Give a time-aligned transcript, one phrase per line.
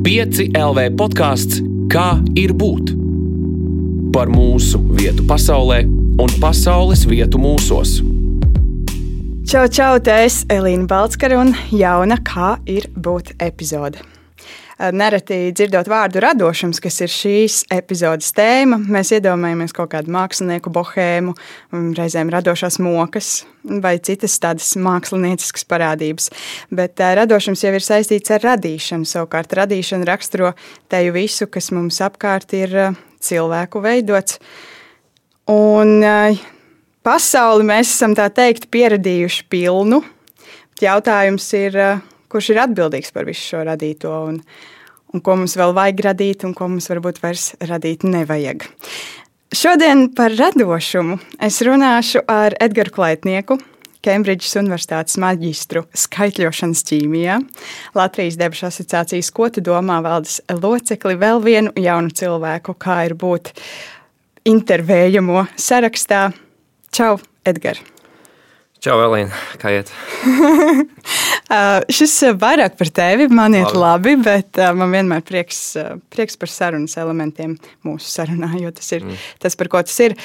[0.00, 1.58] 5 LV podkāsts
[1.92, 2.94] Kā ir būt?
[4.14, 7.98] Par mūsu vietu pasaulē un pasaules vietu mūsos.
[9.50, 14.00] Čau, čau, te es Elīna Balskara un jauna Kā ir būt epizode.
[14.80, 21.34] Nereti dzirdot vārdu radošums, kas ir šīs epizodes tēma, mēs iedomājamies kaut kādu mākslinieku bohēmu,
[21.98, 26.30] reizēm radošās mokas vai citas tādas mākslinieciskas parādības.
[26.72, 29.04] Bet radošums jau ir saistīts ar radīšanu.
[29.04, 30.54] Savukārt radīšana raksturo
[30.88, 32.76] teju visu, kas mums apkārt ir
[33.20, 34.40] cilvēku veidots.
[35.50, 36.00] Un
[37.04, 40.00] pasauli mēs esam tā teikt pieradījuši pilnu.
[40.80, 41.76] Jautājums ir,
[42.32, 44.38] kurš ir atbildīgs par visu šo radīto un,
[45.14, 48.66] un ko mums vēl vajag radīt un ko mums varbūt vairs radīt nevajag.
[49.50, 53.58] Šodien par radošumu es runāšu ar Edgars Klaitnieku,
[54.00, 57.40] Kembridžas Universitātes maģistru skaitļošanas ķīmijā,
[57.98, 63.52] Latvijas debesu asociācijas ko tu domā valdes locekli, vēl vienu jaunu cilvēku, kā ir būt
[64.48, 66.28] intervējamo sarakstā.
[66.94, 67.99] Čau, Edgars!
[68.80, 69.90] Čau, Elīna, kā iet?
[71.52, 75.98] uh, šis vairāk par tevi man iet labi, labi bet uh, man vienmēr prieks, uh,
[76.08, 79.20] prieks par sarunas elementiem mūsu sarunā, jo tas ir mm.
[79.44, 80.16] tas, par ko tas ir.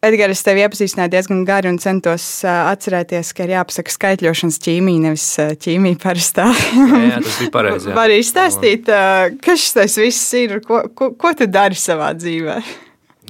[0.00, 5.04] Edgars, es tevi iepazīstināju diezgan gari un centos uh, atcerēties, ka ir jāpasaka skaitļošanas ķīmija,
[5.04, 6.48] nevis uh, ķīmija parastā.
[6.72, 7.94] jā, jā, tas bija pareizi.
[8.00, 12.60] Var izstāstīt, uh, kas tas viss ir, ko, ko, ko tu dari savā dzīvē?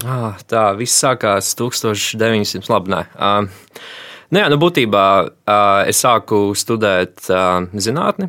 [0.07, 2.69] Ah, tā viss sākās 1900.
[2.71, 3.09] labi, nē.
[3.17, 8.29] Uh, Nu, jā, nu, būtībā uh, es sāku studēt uh, zinātni.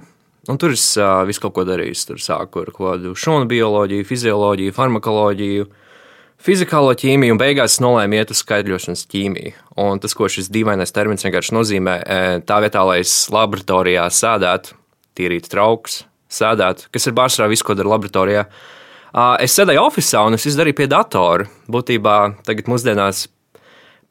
[0.49, 1.97] Un tur es uh, visu kaut ko darīju.
[2.07, 5.65] Tur sāku ar kādu šūnu bioloģiju, fizioloģiju, farmakoloģiju,
[6.39, 9.51] fizikālo ķīmiju, un beigās nolēmu iet uz skaidrošanas ķīmiju.
[9.83, 11.95] Un tas, ko šis dīvainais termins vienkārši nozīmē,
[12.47, 14.77] tā vietā, lai es laboratorijā sēdētu,
[15.19, 18.45] tīrītu trauks, sēdētu, kas ir pārsvarā viss, ko dara laboratorijā.
[19.43, 21.49] Es sēdēju oficiālā un es izdarīju pie datora.
[21.67, 22.15] Būtībā
[22.47, 23.25] tagad mūsdienās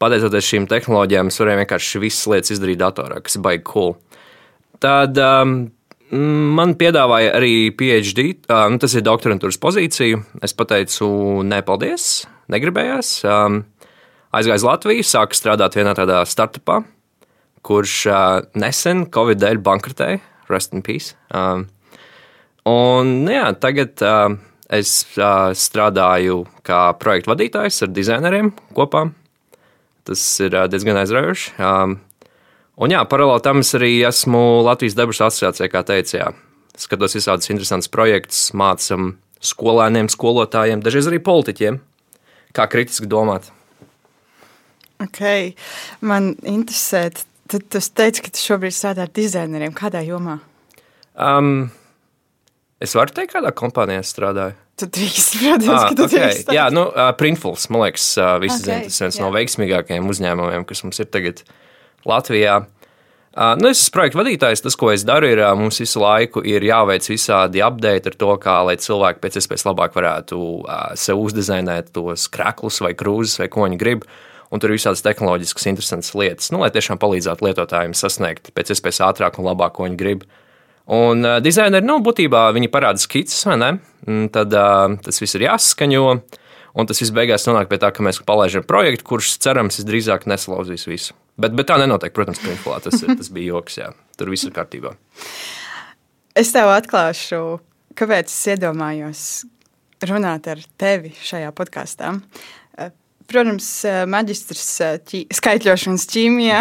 [0.03, 3.97] pateicoties šīm tehnoloģijām, es varēju vienkārši visas lietas izdarīt datorā, kas baigi cool.
[4.83, 5.57] Tad um,
[6.59, 10.23] man piedāvāja arī PhD, uh, nu, tas ir doktorantūras pozīcija.
[10.45, 11.09] Es teicu,
[11.47, 13.13] nē, paldies, negribējās.
[13.27, 13.65] Um,
[14.33, 16.83] aizgāju uz Latviju, sāku strādāt vienā tādā startupā,
[17.67, 18.19] kurš uh,
[18.59, 20.23] nesen Covid dēļ bankrotēja,
[20.53, 21.17] rest in peace.
[21.35, 21.67] Um,
[22.69, 24.39] un, nu jā, tagad uh,
[24.71, 29.09] es uh, strādāju kā projektu vadītājs ar dizaineriem kopā.
[30.09, 31.55] Tas ir diezgan aizraujoši.
[32.79, 36.29] Un jā, paralēli tam es arī esmu Latvijas debesu asociācijā, kā teicu, jā.
[36.79, 41.81] skatos visādus interesantus projektus, mācām skolēniem, skolotājiem, dažreiz arī politiķiem,
[42.55, 43.51] kā kritiski domāt.
[45.03, 45.53] Okay.
[46.01, 47.09] Man interesē,
[47.51, 49.75] tad tu teici, ka tu šobrīd strādā ar dizaineriem.
[49.77, 50.39] Kādā jomā?
[51.15, 51.71] Um,
[52.85, 54.57] es varu teikt, kādā kompānijā strādāju.
[54.79, 56.23] Tu drīkst, protams, ah, ka tu okay.
[56.23, 56.51] drīkst.
[56.55, 59.25] Jā, nu, uh, Printfuls, man liekas, uh, visi okay, zina, tas viens jā.
[59.25, 61.43] no veiksmīgākajiem uzņēmumiem, kas mums ir tagad
[62.07, 62.61] Latvijā.
[63.39, 64.63] Uh, nu, es esmu projekta vadītājs.
[64.65, 68.31] Tas, ko es daru, ir uh, mums visu laiku ir jāveic visādi update ar to,
[68.43, 73.51] kā lai cilvēki pēc iespējas labāk varētu uh, sev uzdizainēt tos krāklus vai krūzus vai
[73.53, 74.07] ko viņi grib.
[74.49, 79.03] Un tur ir visādas tehnoloģiskas, interesantas lietas, nu, lai tiešām palīdzētu lietotājiem sasniegt pēc iespējas
[79.11, 80.25] ātrāk un labāk, ko viņi grib.
[80.89, 83.71] Un uh, dizaineri, nu, būtībā viņi parāda skices, vai ne?
[84.09, 86.05] Un tad uh, tas viss ir jāsaskaņo.
[86.79, 90.87] Un tas viss beigās nonāk pie tā, ka mēs palaidām projektu, kurš cerams drīzāk nesalauzīs
[90.89, 91.17] visu.
[91.41, 93.81] Bet, bet tā nenotiek, protams, inflā, tas, tas bija joks.
[93.81, 93.91] Jā.
[94.17, 94.95] Tur viss ir kārtībā.
[96.39, 97.43] Es tev atklāšu,
[97.99, 99.23] kāpēc es iedomājos
[100.07, 102.15] runāt ar tevi šajā podkāstā.
[103.29, 103.69] Protams,
[104.09, 104.69] maģistrs
[105.05, 106.61] ķī, skaitļošanas ķīmijā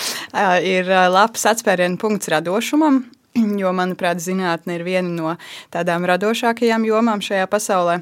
[0.74, 3.04] ir labs atspērienu punkts radošumam.
[3.62, 5.34] Jo, manuprāt, zinātne ir viena no
[5.72, 8.00] tādām radošākajām jomām šajā pasaulē.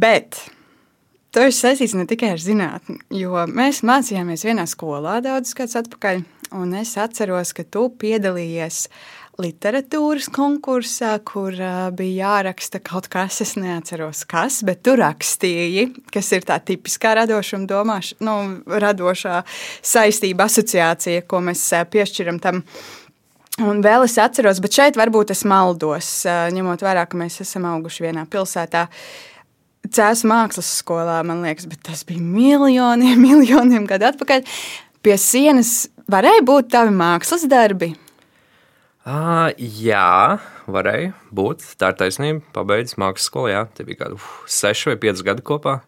[0.00, 0.38] Bet
[1.32, 6.22] tas ir saistīts ne tikai ar zinātni, jo mēs mācījāmies vienā skolā daudzus gadus atpakaļ,
[6.56, 8.86] un es atceros, ka tu piedalījies
[9.40, 16.28] literatūras konkursā, kur uh, bija jāraksta kaut kas, es neatceros, kas, bet tu rakstīji, kas
[16.36, 19.40] ir tā tipiskā radošuma domāšana, nu, radošā
[19.80, 22.60] saistība asociācija, ko mēs uh, piešķiram tam
[23.60, 28.06] Un vēl es atceros, bet šeit varbūt es maldos, ņemot vērā, ka mēs esam auguši
[28.06, 28.86] vienā pilsētā.
[29.92, 34.46] Cēlus mākslas skolā, man liekas, bet tas bija miljoniem, miljoniem gadu atpakaļ.
[35.04, 37.92] Pie sienas varēja būt tavi mākslas darbi.
[39.02, 40.38] Uh, jā,
[40.70, 41.64] varēja būt.
[41.76, 42.44] Tā ir taisnība.
[42.54, 45.80] Pabeidzis mākslas skolu, jā, tie bija kādi uh, seši vai pieci gadi kopā.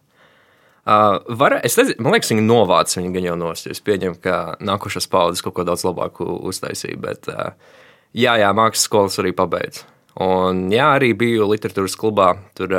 [0.85, 3.69] Uh, var, es nezinu, man liekas, viņi novāca viņu gan jau nost.
[3.73, 6.99] Es pieņemu, ka nākošais paudzes kaut ko daudz labāku uztaisīja.
[7.01, 7.55] Bet, uh,
[8.13, 9.81] jā, jā, mākslas skolas arī pabeidz.
[10.21, 12.35] Un, jā, arī biju literatūras klubā.
[12.55, 12.75] Tur,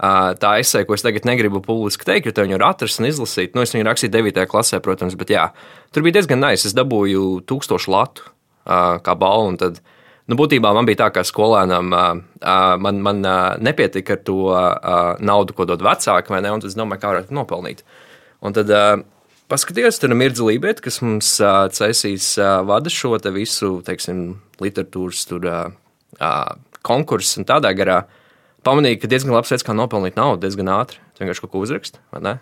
[0.00, 3.56] tā esē, ko es tagad negribu publiski teikt, jo te viņu var atrast un izlasīt.
[3.56, 4.44] Nu, es viņu rakstīju 9.
[4.52, 5.48] klasē, protams, bet jā,
[5.90, 6.68] tur bija diezgan nice.
[6.68, 8.28] Es dabūju tūkstošu latu
[8.68, 9.56] kā balvu.
[9.60, 9.80] Tad,
[10.30, 13.24] nu, būtībā man bija tā, ka skolēnam man, man
[13.60, 14.36] nepietika ar to
[15.26, 16.52] naudu, ko dod vecāki, vai ne?
[16.54, 17.82] Un es domāju, kā varētu nopelnīt.
[18.46, 18.70] Un tad
[19.50, 21.34] paskatījos, tur ir Mirza Lībieta, kas mums
[21.76, 22.32] cēsīs
[22.68, 25.48] vada šo visu, teiksim, literatūras tur,
[26.86, 28.04] konkursu un tādā garā.
[28.64, 31.00] Pamanīju, ka diezgan labs veids, kā nopelnīt naudu, diezgan ātri.
[31.16, 32.34] Tu vienkārši kaut ko uzraksti, vai ne?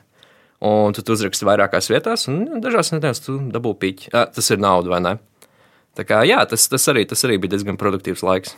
[0.66, 4.10] Un tu uzraksti vairākās vietās, un dažās nedēļās tu dabū piķi.
[4.10, 5.12] Tas ir nauda, vai ne?
[5.98, 8.54] Tā kā, jā, tas, tas, arī, tas arī bija diezgan produktīvs laiks.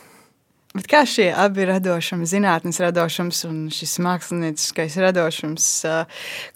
[0.71, 5.65] Bet kā šie abi radošumi, zinātnīs radošums un šis mākslinieckais radošums,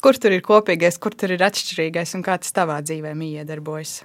[0.05, 3.11] kur tur ir kopīgais, kur tur ir atšķirīgais un kā tas tavā dzīvē
[3.41, 4.03] iedarbojas?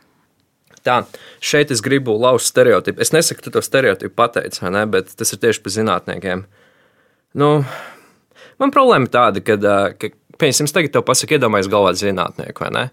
[0.82, 1.02] Tā,
[1.44, 3.02] šeit es gribu lauzt stereotipu.
[3.04, 6.46] Es nesaku, ka tu to stereotipu pateici, ne, bet tas ir tieši par zinātniekiem.
[7.38, 7.50] Nu,
[8.58, 9.60] man problēma ir tāda, ka,
[10.00, 10.10] ka
[10.40, 12.84] piemēram, tagad tev pasaka, iedomājies galvā zinātnieku, vai ne?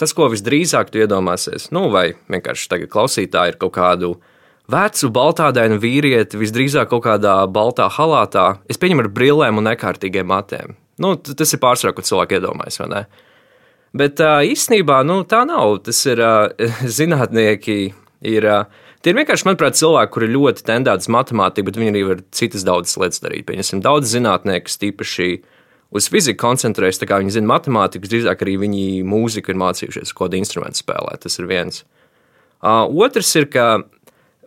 [0.00, 4.16] Tas, ko visdrīzāk tu iedomāsies, nu, vai vienkārši tagad klausītāji ir kaut kādu
[4.70, 10.74] vecu, baltādainu vīrieti, visdrīzāk kaut kādā baltā halātā, es pieņemu ar brillēm un nekārtīgiem matiem.
[10.98, 13.04] Nu, tas ir pārsvarā, ko cilvēki iedomājas, vai ne?
[13.94, 15.78] Bet īstenībā nu, tā nav.
[15.86, 16.22] Tas ir
[16.98, 17.78] zinātnieki.
[18.24, 18.46] Ir,
[19.04, 22.64] tie ir vienkārši, manuprāt, cilvēki, kuri ļoti tendēti uz matemātiku, bet viņi arī var citas
[22.66, 23.46] daudzas lietas darīt.
[23.50, 25.28] Pieņemsim, daudz zinātnieku, tīpaši
[25.94, 30.28] uz fiziku koncentrējas, tā kā viņi zina matemātiku, drīzāk arī viņi mūziku ir mācījušies, ko
[30.34, 31.22] instrumentu spēlēt.
[31.24, 31.84] Tas ir viens.
[32.64, 33.66] Uh, otrs ir, ka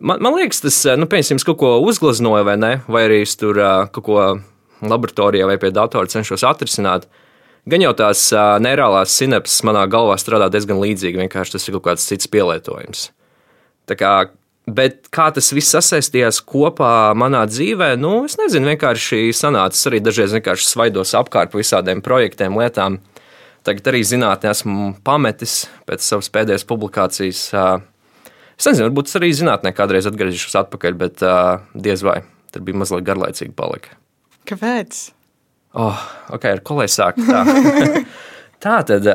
[0.00, 3.60] man, man liekas, tas, nu, piemēram, kaut ko uzgleznoja vai ne, vai arī es tur
[3.62, 4.20] uh, kaut ko
[4.84, 7.08] laboratorijā vai pie datora cenšos atrisināt.
[7.68, 11.88] Gan jau tās uh, neirālās sinapses manā galvā strādā diezgan līdzīgi, vienkārši tas ir kaut
[11.90, 13.08] kāds cits pielietojums.
[13.88, 14.12] Tā kā,
[14.74, 20.34] bet kā tas viss sasaistījās kopā manā dzīvē, nu, es nezinu, vienkārši sanācis arī dažreiz
[20.36, 23.00] vienkārši svaidos apkārt visādiem projektiem, lietām.
[23.66, 27.44] Tagad arī zinātnē esmu pametis pēc savas pēdējās publikācijas.
[28.58, 31.24] Es nezinu, varbūt es arī zinātnē kādreiz atgriezīšos atpakaļ, bet
[31.76, 32.20] diez vai
[32.54, 33.96] tur bija mazliet garlaicīgi palika.
[34.48, 35.02] Kāpēc?
[35.78, 35.98] Oh,
[36.32, 37.26] ok, ar ko lai sāku?
[37.28, 37.42] Tā,
[38.64, 39.10] tā tad,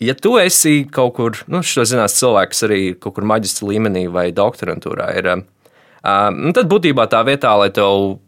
[0.00, 4.28] ja tu esi kaut kur, nu, šo zinās cilvēks arī kaut kur maģistra līmenī vai
[4.34, 5.30] doktorantūrā, ir,
[6.38, 8.18] nu, tad būtībā tā vietā, lai tev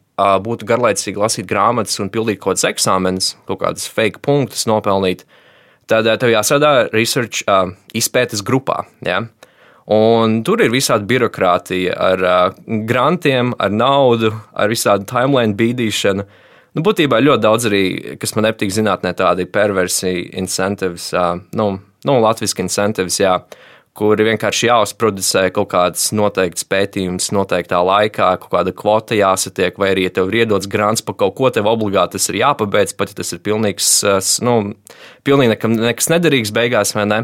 [0.44, 5.24] būtu garlaicīgi lasīt grāmatas un pildīt kaut kādas eksāmenes, kaut kādas fake punktus nopelnīt,
[5.90, 7.46] tad tev jāsādā research
[7.96, 8.84] izpētes grupā.
[9.06, 9.24] Ja?
[9.90, 12.54] Un tur ir visādi birokrātija ar
[12.86, 16.26] grantiem, ar naudu, ar visādi timeline bīdīšanu.
[16.76, 17.84] Nu, būtībā ļoti daudz arī,
[18.22, 21.08] kas man nepatīk zinātnē, tādi perversi incentives,
[21.58, 21.66] nu,
[22.06, 23.32] nu latviešu incentives, jā,
[23.98, 30.06] kuri vienkārši jāuzproducē kaut kāds noteikts pētījums noteiktā laikā, kaut kāda kvota jāsatiek, vai arī,
[30.06, 33.18] ja tev ir iedots grants par kaut ko, tev obligāti tas ir jāpabeidz, pat ja
[33.18, 33.90] tas ir pilnīgs,
[34.46, 34.56] nu,
[35.26, 37.20] pilnīgi nekam, nekas nederīgs beigās, vai ne?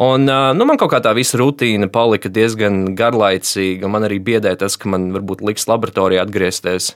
[0.00, 4.80] Un, nu, man kaut kā tā visa rutīna palika diezgan garlaicīga, man arī biedē tas,
[4.80, 6.94] ka man varbūt liks laboratorijā atgriezties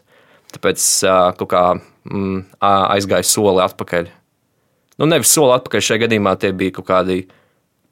[0.57, 0.85] Tāpēc
[1.39, 4.11] kaut kā mm, aizgāju soli atpakaļ.
[4.97, 7.25] Nu, nevis soli atpakaļ, šajā gadījumā tie bija kaut kādi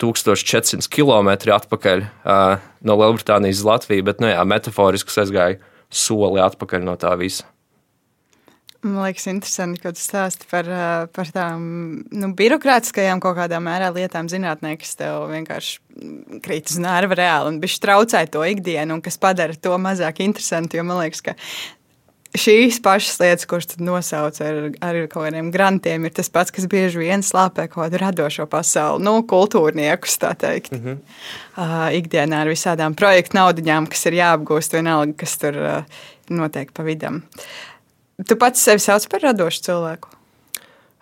[0.03, 5.61] 1400 km atpakaļ uh, no Lielbritānijas uz Latviju, bet, nu, jā, metaforiski aizgāju
[5.95, 7.47] soli atpakaļ no tā visa.
[8.85, 10.67] Man liekas, interesanti, ka tu stāsti par,
[11.17, 11.63] par tām
[12.13, 17.63] nu, birokrātiskajām kaut kādā mērā lietām, zinātnē, kas tev vienkārši krīt uz nerva reāli un
[17.63, 20.77] bišķi traucē to ikdienu, un kas padara to mazāk interesantu.
[20.77, 21.33] Jo man liekas, ka
[22.35, 27.01] šīs pašas lietas, kuras nosauc ar, ar kaut kādiem grantiem, ir tas pats, kas bieži
[27.03, 30.73] vien slāpē kaut kādu radošo pasauli, nu, kultūrniekus, tā teikt.
[30.73, 30.99] Mm -hmm.
[31.57, 35.85] uh, ikdienā ar visādām projektu naudiņām, kas ir jāapgūst, vienalga, kas tur uh,
[36.29, 37.23] notiek pa vidam.
[38.27, 40.09] Tu pats sevi sauc par radošu cilvēku?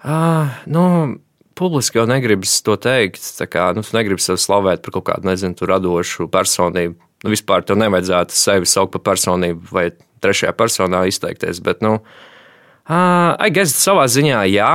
[0.04, 1.16] Uh, nu,
[1.54, 3.20] publiski jau negribas to teikt.
[3.48, 6.94] Kā, nu, tu negribi sevi slavēt par kaut kādu, nezinu, radošu personību.
[7.22, 9.90] Nu, vispār tev nevajadzētu sevi saukt par personību vai
[10.22, 11.60] trešajā personā izteikties.
[11.64, 14.74] Bet, nu, uh, guess, savā ziņā, jā.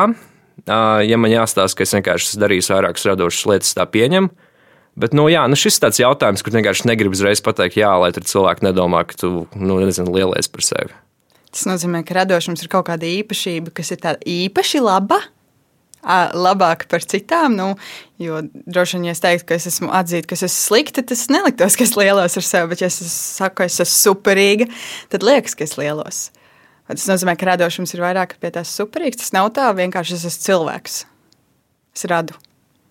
[0.68, 4.30] Uh, ja man jāstāsta, ka es vienkārši darījis vairākas radošas lietas, tā pieņem.
[4.98, 8.10] Bet, nu, jā, nu šis ir tāds jautājums, kur vienkārši negribu uzreiz pateikt, jā, lai
[8.16, 10.96] tur cilvēki nedomā, ka tu, nu, nezinu, lielies par sevi.
[11.54, 15.22] Tas nozīmē, ka radošums ir kaut kāda īpašība, kas ir tāda īpaši laba
[16.38, 17.58] labāka par citām.
[17.58, 17.68] Nu,
[18.22, 21.28] jo droši vien, ja es teiktu, ka es esmu atzīta, ka es esmu slikta, tas
[21.34, 22.72] neliktos, ka es lielos ar sevi.
[22.74, 23.00] Bet, ja es
[23.38, 24.70] saku, ka es esmu superīga,
[25.14, 26.28] tad liekas, ka es lielos.
[26.88, 29.26] Tas nozīmē, ka radošums ir vairāk pie tās superīgas.
[29.26, 31.02] Tas nav tā vienkārši es esmu cilvēks.
[31.98, 32.38] Es radu.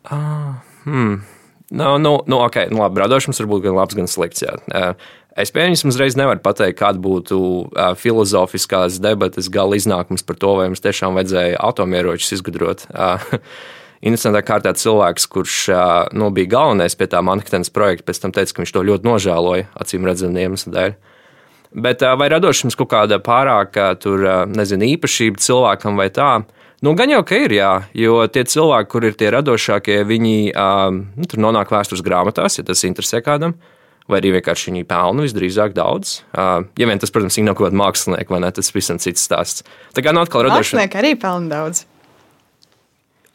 [0.05, 1.23] Ah, hmm.
[1.71, 4.45] Nu, nu, nu, okay, nu, labi, radošums var būt gan labs, gan slikts.
[4.45, 4.93] Jā.
[5.37, 10.71] Es pieņemu, uzreiz nevaru pateikt, kāda būtu uh, filozofiskās debates gala iznākums par to, vai
[10.71, 12.87] mums tiešām vajadzēja atomieročus izgudrot.
[12.89, 13.21] Uh,
[14.07, 15.83] Interesantā kārtā cilvēks, kurš uh,
[16.17, 19.69] nu, bija galvenais pie tā Manhetenas projekta, pēc tam teica, ka viņš to ļoti nožēloja,
[19.77, 20.97] acīm redzamiem iemeslu dēļ.
[21.85, 26.31] Bet vai radošums kaut kāda pārāka tur, nezinu, īpašība cilvēkam vai tā?
[26.85, 31.29] Nu, gan jau, ka ir, jā, jo tie cilvēki, kur ir tie radošākie, viņi nu,
[31.29, 33.59] tur nonāk vēstures grāmatās, ja tas interesē kādam.
[34.07, 36.21] Vai arī vienkārši viņi pelna visdrīzāk daudz.
[36.31, 38.53] Uh, ja vien tas, protams, ir no kaut kāda mākslinieka, vai ne?
[38.55, 39.67] Tas ir pavisam cits stāsts.
[39.97, 40.63] Tā kā nu atkal radošana.
[40.63, 41.83] Mākslinieki arī pelna daudz.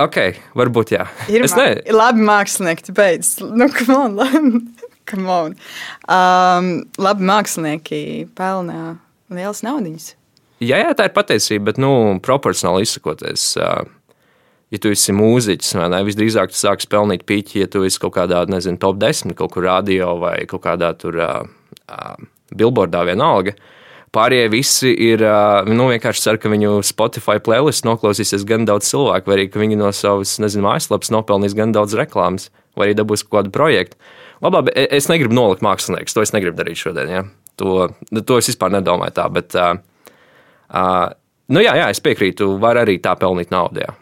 [0.01, 0.17] Ok,
[0.57, 1.05] varbūt jā.
[1.29, 1.67] Ir es ne...
[1.93, 3.35] labi mākslinieki, beidz.
[3.43, 4.63] Nu, come on,
[5.11, 5.59] come on.
[6.07, 8.01] Um, labi mākslinieki
[8.37, 8.95] pelna
[9.31, 10.13] lielas naudas.
[10.61, 13.51] Jā, jā, tā ir patiesība, bet nu, proporcionāli izsakoties.
[13.57, 13.83] Uh,
[14.71, 18.15] ja tu esi mūziķis, vai ne, visdrīzāk tu sāksi pelnīt pīķi, ja tu esi kaut
[18.17, 21.43] kādā, nezinu, top 10, kaut kur radio vai kaut kādā tur uh,
[21.91, 22.15] uh,
[22.55, 23.55] billboardā vienalga.
[24.11, 25.21] Pārējie visi ir
[25.71, 29.77] nu, vienkārši cer, ka viņu Spotify playlist noklausīsies gan daudz cilvēku, vai arī ka viņi
[29.79, 33.95] no savas, nezinu, mājaslapas nopelnīs gan daudz reklāmas, vai arī dabūs kaut kādu projektu.
[34.43, 37.13] Labi, e, es negribu nolikt māksliniekus, to es negribu darīt šodien.
[37.13, 37.23] Ja?
[37.61, 37.87] To,
[38.19, 39.79] to es vispār nedomāju tā, bet, uh,
[40.67, 41.07] uh,
[41.55, 43.85] nu jā, jā, es piekrītu, var arī tā pelnīt naudu.
[43.85, 43.95] Jā.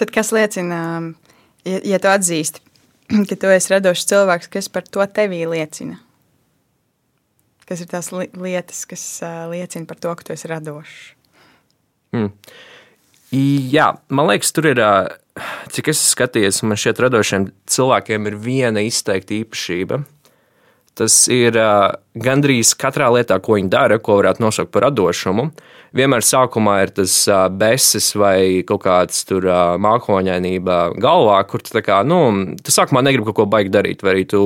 [0.00, 0.80] Tad kas liecina,
[1.68, 2.62] ja, ja tu atzīsti,
[3.28, 6.00] ka tu esi radošs cilvēks, kas par to tevī liecina?
[7.68, 10.94] Kas ir tās li lietas, kas uh, liecina par to, ka tu esi radošs?
[12.16, 12.32] Mm.
[13.30, 14.80] Jā, man liekas, tur ir,
[15.70, 20.00] cik es skaties, man šeit radošiem cilvēkiem ir viena izteikta īpašība.
[20.98, 25.46] Tas ir uh, gandrīz katrā lietā, ko viņi dara, ko varētu nosaukt par radošumu.
[25.96, 31.74] Vienmēr sākumā ir tas uh, besis vai kaut kāds tur uh, mākoņainība galvā, kur tu,
[31.86, 32.20] kā, nu,
[32.60, 34.42] tu sākumā negribi kaut ko baigi darīt, vai arī tu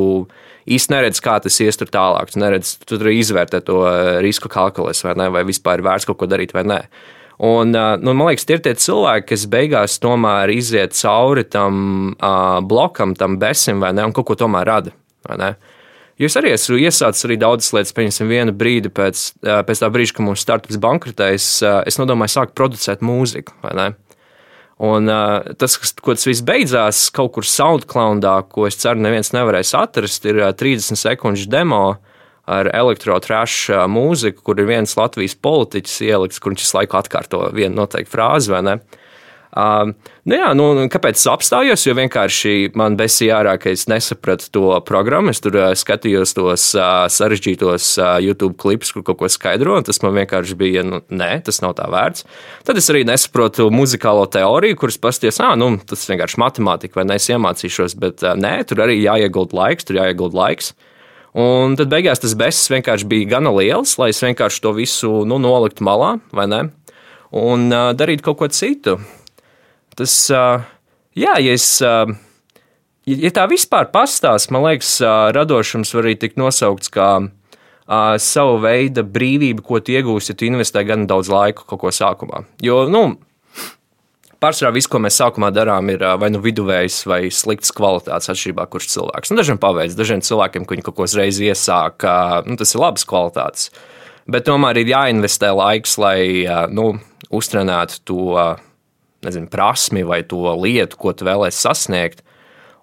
[0.65, 2.33] īsti neredz, kā tas ies tur tālāk.
[2.33, 3.83] Tu, neredz, tu tur izvērtē to
[4.25, 6.81] risku kalkulus, vai, ne, vai vispār ir vērts kaut ko darīt vai nē.
[7.45, 11.77] Un, nu, man liekas, tie ir tie cilvēki, kas beigās tomēr iziet cauri tam
[12.15, 14.95] uh, blokam, tam besim, vai ne, un kaut ko tomēr rada.
[16.21, 20.29] Jūs arī esat iesācis arī daudzas lietas, pieņemsim, vienu brīdi pēc, pēc tā brīža, kad
[20.29, 21.49] mūsu startups bankrotēs,
[21.91, 23.57] es nodomāju sākt producēt mūziku?
[24.85, 25.11] Un
[25.59, 30.43] tas, ko tas viss beidzās, kaut kur SoundCloudā, ko es ceru, neviens nevarēs atrast, ir
[30.55, 31.97] 30 sekundžu demo
[32.51, 37.81] ar elektrotrāšu mūziku, kur ir viens Latvijas politiķis ielikts, kur viņš visu laiku atkārto vienu
[37.81, 38.79] noteiktu frāzi, vai ne?
[39.55, 39.93] Uh,
[40.27, 41.85] nu jā, nu, kāpēc es apstājos?
[41.87, 45.31] Jo vienkārši man besīja ārā, ka es nesapratu to programmu.
[45.31, 49.87] Es tur uh, skatījos tos uh, sarežģītos uh, YouTube klipus, kur kaut ko skaidro, un
[49.87, 52.27] tas man vienkārši bija, nu, nē, tas nav tā vērts.
[52.67, 57.23] Tad es arī nesaprotu muzikālo teoriju, kuras pasties, ah, nu, tas vienkārši matemātika, vai ne,
[57.23, 60.75] es iemācīšos, bet uh, nē, tur arī jāiegulda laiks, tur jāiegulda laiks.
[61.39, 65.39] Un tad beigās tas besis vienkārši bija gana liels, lai es vienkārši to visu nu,
[65.43, 66.65] noliktu malā, vai ne?
[67.35, 68.99] Un uh, darītu kaut ko citu.
[69.99, 71.69] Tas, jā, ja es.
[73.05, 74.97] Ja tā vispār pastāst, man liekas,
[75.37, 80.49] radošums var arī tikt nosaukts kā uh, savu veidu brīvība, ko tu iegūsi, ja tu
[80.49, 82.45] investē gan daudz laika kaut ko sākumā.
[82.65, 83.19] Jo, nu,
[84.41, 88.91] pārsvarā viss, ko mēs sākumā darām, ir vai nu viduvējs vai slikts kvalitātes atšķirībā, kurš
[88.95, 89.33] cilvēks.
[89.33, 92.07] Nu, dažiem paveic, dažiem cilvēkiem, ka viņi kaut ko uzreiz iesāk,
[92.49, 93.71] nu, tas ir labas kvalitātes.
[94.25, 96.95] Bet tomēr ir jāinvestē laiks, lai nu,
[97.29, 98.57] uztrenētu to
[99.27, 102.25] nezinu, prasmi vai to lietu, ko tu vēlēsies sasniegt.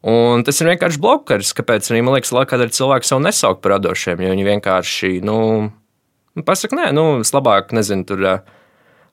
[0.02, 3.76] Un tas ir vienkārši blokeris, kāpēc arī man liekas, ka kādreiz cilvēki savu nesauc par
[3.76, 5.38] radošiem, jo viņi vienkārši, nu,
[6.42, 8.26] pasakā, nē, nu, es labāk, nezinu, tur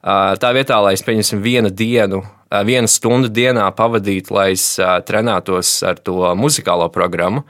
[0.00, 2.23] tā vietā, lai es pieņemsim vienu dienu,
[2.64, 7.44] vienu stundu dienā pavadītu, lai es trenētos ar to muzikālo programmu.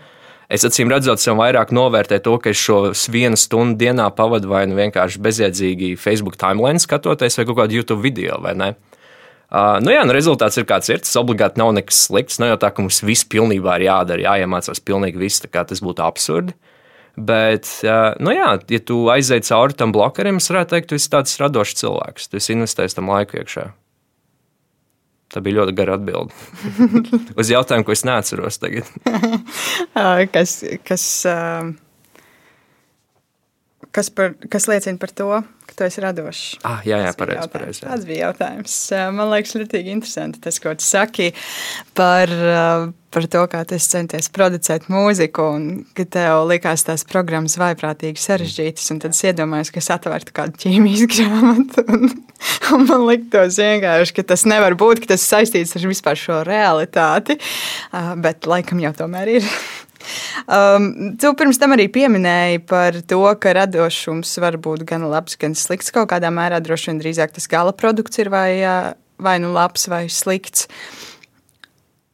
[0.51, 2.79] Es acīm redzot, sev vairāk novērtēju to, ka es šo
[3.13, 8.03] vienu stundu dienā pavadu vai nu vienkārši bezjēdzīgi Facebook timeline skatoties, vai kaut kādu YouTube
[8.03, 8.73] video, vai ne?
[8.73, 8.98] Uh,
[9.49, 11.01] nu jā, nu rezultāts ir kāds ir.
[11.05, 12.41] Tas obligāti nav nekas slikts.
[12.43, 15.45] Nav jau tā, ka mums viss pilnībā ir jādara, jāiemācās pilnīgi viss.
[15.49, 16.57] Tas būtu absurdi.
[17.19, 21.11] Bet, uh, nu jā, ja tu aizej cauri tam blokerim, es varētu teikt, tu esi
[21.11, 22.29] tāds radošs cilvēks.
[22.31, 23.65] Tu esi investējis tam laiku iekšā.
[25.29, 26.37] Tā bija ļoti gara atbilde.
[27.41, 28.89] Uz jautājumu, ko es neatceros tagad.
[30.37, 30.55] kas,
[30.87, 31.05] kas,
[33.93, 35.43] kas, par, kas liecina par to,
[35.79, 36.59] tu esi radošs.
[36.67, 37.51] Ah, jā, jā, pareizi.
[37.53, 37.91] Pareiz, jā.
[37.91, 38.77] Tas bija jautājums.
[39.15, 41.31] Man liekas, ļoti interesanti tas, ko tu saki
[41.99, 42.33] par,
[43.15, 45.67] par to, kā tu centies producēt mūziku, un
[45.97, 50.63] ka tev likās tās programmas vaiprātīgi sarežģītas, un tad es iedomājos, ka es atvērtu kādu
[50.67, 52.15] ķīmijas grāmatu, un,
[52.77, 57.39] un man liktos vienkārši, ka tas nevar būt, ka tas saistīts ar vispār šo realitāti,
[58.25, 59.53] bet laikam jau tomēr ir.
[60.47, 65.57] Um, tu pirms tam arī pieminēji par to, ka radošums var būt gan labs, gan
[65.59, 65.93] slikts.
[65.95, 68.53] Kaut kādā mērā droši vien drīzāk tas gala produkts ir vai,
[69.19, 70.69] vai nu labs vai slikts.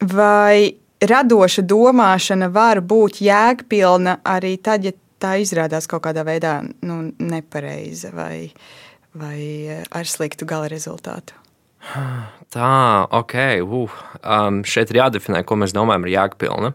[0.05, 0.75] Vai
[1.05, 8.13] radoša domāšana var būt jēgpilna arī tad, ja tā izrādās kaut kādā veidā nu, nepareiza
[8.15, 8.51] vai,
[9.17, 9.39] vai
[9.89, 11.37] ar sliktu gala rezultātu?
[12.55, 13.35] Tā, ok.
[13.61, 16.73] Uh, um, šeit ir jādefinē, ko mēs domājam ar jēgpilnu.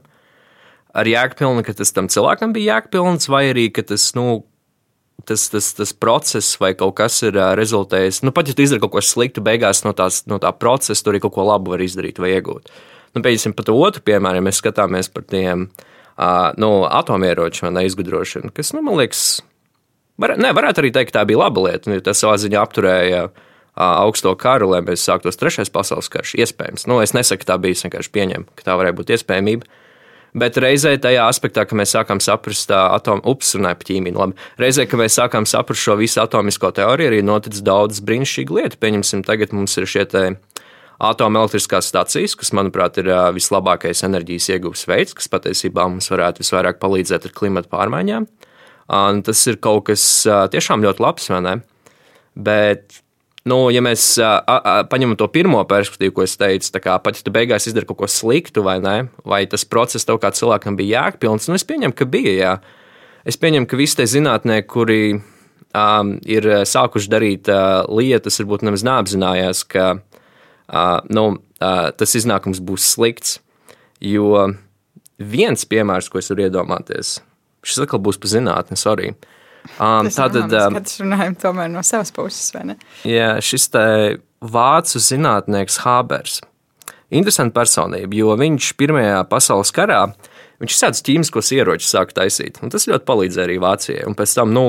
[0.97, 4.41] Ar jēgpilnu, ka tas tam cilvēkam bija jēgpilns, vai arī tas, nu,
[5.25, 8.23] tas, tas, tas process vai kaut kas ir rezultējis.
[8.25, 11.13] Nu, pat ja tu izdari kaut ko sliktu, beigās no, tās, no tā procesa tur
[11.13, 12.71] arī kaut ko labu var izdarīt vai iegūt.
[13.15, 18.53] Nu, Pieņemsim par to otru piemēru, ja mēs skatāmies par tiem uh, nu, atomieroču izgudrošanu,
[18.55, 19.41] kas, nu, man liekas,
[20.21, 21.99] var, ne, varētu arī teikt, ka tā bija laba lieta.
[22.05, 23.45] Tas savā ziņā apturēja uh,
[23.79, 26.35] augsto karu, lai mēs sāktos trešais pasaules karš.
[26.43, 29.69] Iespējams, nu, es nesaku, ka tā bija, es vienkārši pieņemu, ka tā varēja būt iespējamība.
[30.37, 34.37] Bet reizē tajā aspektā, ka mēs sākām saprast atomu, runāja par ķīmiju, labi.
[34.61, 38.77] Reizē, kad mēs sākām saprast šo visu atomisko teoriju, arī notic daudz brīnišķīgu lietu.
[38.81, 40.23] Pieņemsim, tagad mums ir šie te
[40.99, 47.29] atomelektriskās stācijas, kas, manuprāt, ir vislabākais enerģijas ieguves veids, kas patiesībā mums varētu visvairāk palīdzēt
[47.29, 48.27] ar klimatu pārmaiņām.
[48.99, 50.03] Un tas ir kaut kas
[50.53, 51.55] tiešām ļoti labs, vai ne?
[52.35, 53.01] Bet
[53.47, 57.23] Nu, ja mēs a, a, paņemam to pirmo perspektīvu, ko es teicu, kā, pat ja
[57.23, 61.05] tu beigās izdari kaut ko sliktu, vai ne, vai tas process tev kā cilvēkam bija
[61.05, 62.35] jēgpilns, nu es pieņemu, ka bija.
[62.35, 62.53] Jā.
[63.27, 68.83] Es pieņemu, ka visi tie zinātnieki, kuri um, ir sākuši darīt uh, lietas, varbūt nemaz
[68.87, 73.39] neapzinājās, ka uh, nu, uh, tas iznākums būs slikts.
[74.03, 74.49] Jo
[75.19, 77.19] viens piemērs, ko es varu iedomāties,
[77.63, 79.13] šis atkal būs par zinātni, sorry.
[79.15, 79.38] Uh,
[79.79, 82.75] Um, tātad, um, mēs runājam tomēr no savas puses, vai ne?
[83.07, 83.83] Jā, šis te
[84.39, 86.39] vācu zinātnieks Hābers.
[87.09, 90.03] Interesanta personība, jo viņš Pirmajā pasaules karā
[90.61, 92.59] viņš sēdz ķīmiskos ieročus sāka taisīt.
[92.71, 94.03] Tas ļoti palīdzēja arī Vācijai.
[94.09, 94.65] Un pēc tam, nu,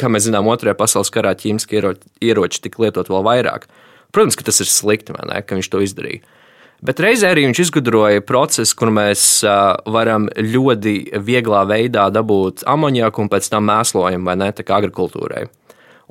[0.00, 1.82] kā mēs zinām, Otrajā pasaules karā ķīmiskie
[2.24, 3.68] ieroči tika lietot vēl vairāk.
[4.14, 6.24] Protams, ka tas ir slikti, ne, ka viņš to izdarīja.
[6.78, 9.22] Bet reizē arī viņš izgudroja procesu, kur mēs
[9.90, 15.48] varam ļoti vieglā veidā dabūt amoniaku un pēc tam mēslojam vai ne, tā kā agrikultūrai.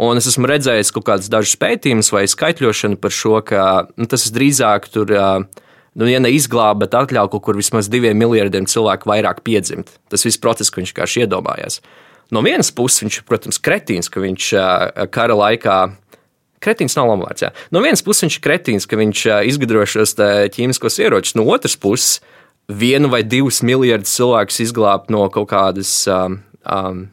[0.03, 3.61] Un es esmu redzējis kaut kādus dažus pētījumus vai skaitļošanu par šo, ka
[3.95, 8.67] nu, tas drīzāk tur, nu, ja ne izglāba, bet atļauj kaut kur vismaz diviem miljardiem
[8.69, 9.95] cilvēku vairāk piedzimt.
[10.11, 11.79] Tas viss process, ko viņš kā iedomājās.
[12.35, 14.51] No vienas puses, viņš, protams, kretīns, ka viņš
[15.15, 15.79] kara laikā
[16.63, 17.43] Kretīns nav labvārds.
[17.45, 17.51] Jā.
[17.71, 20.15] No vienas puses viņš ir kretīns, ka viņš izgudro šos
[20.55, 22.17] ķīmiskos ieročus, no otras puses
[22.67, 27.05] vienu vai divus miljardus cilvēkus izglābt no kaut kādas um, um,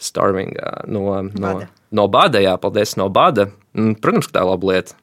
[0.00, 0.54] starving,
[0.86, 1.68] no, no, bada.
[1.90, 2.42] no bada.
[2.42, 3.50] Jā, paldies, no bada.
[3.74, 4.96] Protams, ka tā ir laba lieta.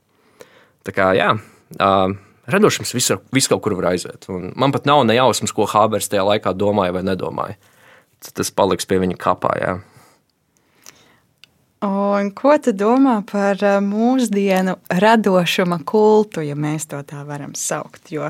[0.86, 1.36] Tā kā, jā.
[1.80, 4.28] Um, Radošums visur, vis kaut kur var aiziet.
[4.30, 7.58] Un man pat nav nejausmas, ko Hābers tajā laikā domāja vai nedomāja.
[8.38, 9.54] Tas paliks pie viņa kapā.
[9.62, 9.71] Jā.
[11.84, 18.14] Un ko tu domā par eh, mūsdienu radošuma kultu, ja mēs to tā varam saukt?
[18.16, 18.30] Jo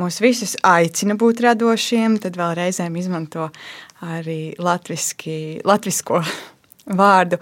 [0.00, 3.50] mūs visus aicina būt radošiem, tad vēl reizēm izmanto
[4.00, 6.22] arī latviski, latvisko
[7.02, 7.38] vārdu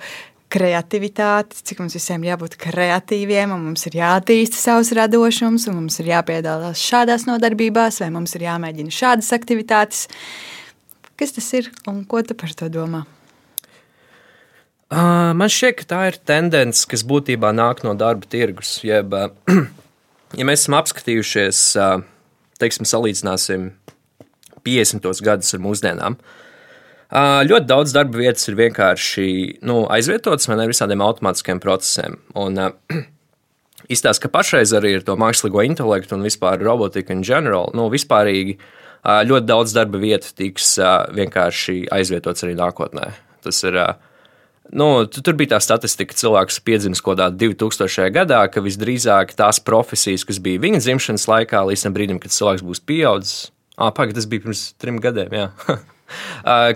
[0.51, 6.11] kreativitāti, cik mums visiem jābūt kreatīviem, un mums ir jāattīsta savs radošums, un mums ir
[6.11, 10.07] jāpiedalās šādās nodarbībās, vai mums ir jāmēģina šādas aktivitātes.
[11.17, 13.07] Kas tas ir un ko tu par to domā?
[14.87, 18.77] Uh, man šķiet, ka tā ir tendence, kas būtībā nāk no darba tirgus.
[18.87, 19.33] Jeb, uh,
[20.39, 22.05] ja mēs esam apskatījušies, uh,
[22.63, 23.73] teiksim, salīdzināsim
[24.67, 25.11] 50.
[25.27, 26.19] gadus ar mūsdienām,
[27.47, 29.27] ļoti daudz darba vietas ir vienkārši
[29.67, 32.19] nu, aizvietotas ne visādiem automātiskiem procesiem.
[32.35, 32.59] Un,
[33.95, 38.57] Izstāsta, ka pašreiz arī ar to mākslīgo intelektu un vispār robotiku in general, nu, vispārīgi
[39.07, 40.73] ļoti daudz darba vietu tiks
[41.15, 43.13] vienkārši aizvietots arī nākotnē.
[43.47, 43.95] Tas ir uh,
[44.75, 48.09] Nu, tur bija tā statistika, ka cilvēks piedzimis kaut kādā 2000.
[48.15, 52.65] gadā, ka visdrīzāk tās profesijas, kas bija viņa dzimšanas laikā, līdz tam brīdim, kad cilvēks
[52.67, 55.37] būs pieaudzis, ah, pagaidi, tas bija pirms trim gadiem.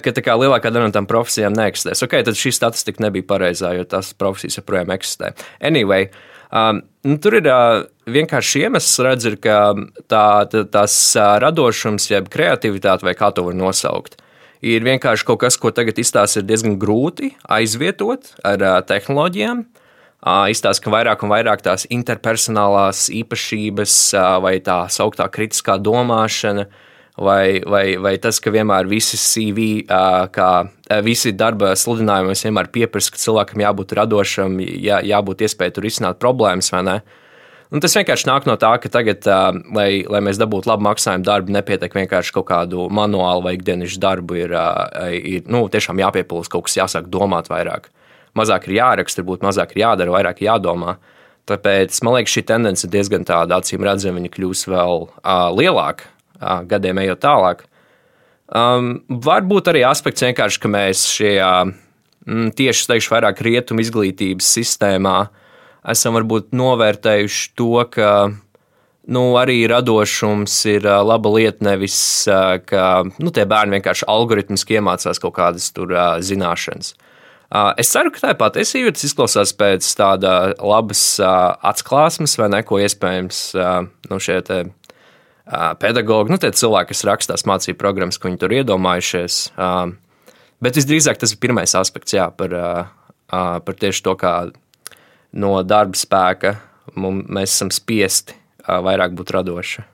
[0.03, 2.01] Ka tā kā lielākā daļa no tām profesijām neeksistēs.
[2.03, 5.31] Okay, tad šī statistika nebija pareizā, jo tās profesijas joprojām eksistē.
[5.63, 6.09] Anyway,
[6.51, 9.61] um, nu, tur ir uh, vienkārši iemesls, redz, ir, ka
[10.11, 14.30] tā, tā, tās uh, radošums, jeb kreativitāte, vai kā to var nosaukt, uh,
[14.65, 19.65] ir vienkārši kaut kas, ko tagad izstāstīt, ir diezgan grūti aizvietot ar uh, tehnoloģijām.
[20.21, 26.67] Uh, izstāsta, ka vairāk un vairāk tās interpersonālās īpašības, uh, vai tā sauktā kritiskā domāšana,
[27.17, 30.51] vai, vai, vai tas, ka vienmēr visi CV, uh, kā
[31.07, 36.69] visi darba sludinājumi, vienmēr pieprasa, ka cilvēkam jābūt radošam, jā, jābūt iespējai tur izsnākt problēmas,
[36.75, 37.01] vai ne?
[37.71, 41.27] Un tas vienkārši nāk no tā, ka tagad, uh, lai, lai mēs dabūtu labu maksājumu
[41.27, 44.41] darbu, nepietiek vienkārši kaut kādu manuālu vai ikdienas darbu.
[44.43, 47.87] Ir, uh, ir nu, tiešām jāpiepildās, kaut kas jāsāk domāt vairāk.
[48.39, 50.97] Mazāk ir jāraksta, varbūt mazāk ir jādara, vairāk jādomā.
[51.51, 56.11] Tāpēc man liekas, šī tendence ir diezgan tāda acīm redzama, viņa kļūs vēl uh, lielāka
[56.11, 57.65] uh, gadiem ejot tālāk.
[58.51, 65.21] Um, varbūt arī aspekts vienkārši, ka mēs šajā mm, tieši teikšu, vairāk rietumu izglītības sistēmā
[65.89, 68.13] esam varbūt novērtējuši to, ka
[69.11, 72.01] nu, arī radošums ir laba lieta, nevis
[72.69, 72.89] ka
[73.19, 76.95] nu, tie bērni vienkārši algoritmiski iemācās kaut kādas tur zināšanas.
[77.81, 78.93] Es ceru, ka tā ir patiesība.
[78.95, 83.41] Tas izklausās pēc tāda labas atklāsmes, vai ne, ko iespējams
[84.07, 84.61] nu, šie te,
[85.83, 89.41] pedagogi, nu, tie cilvēki, kas raksta tās mācību programmas, ko viņi tur iedomājušies.
[90.61, 92.55] Bet visdrīzāk tas ir pirmais aspekts jā, par,
[93.31, 94.35] par tieši to, kā
[95.33, 96.57] no darba spēka
[96.97, 99.87] mums, mēs esam spiesti vairāk būt radoši.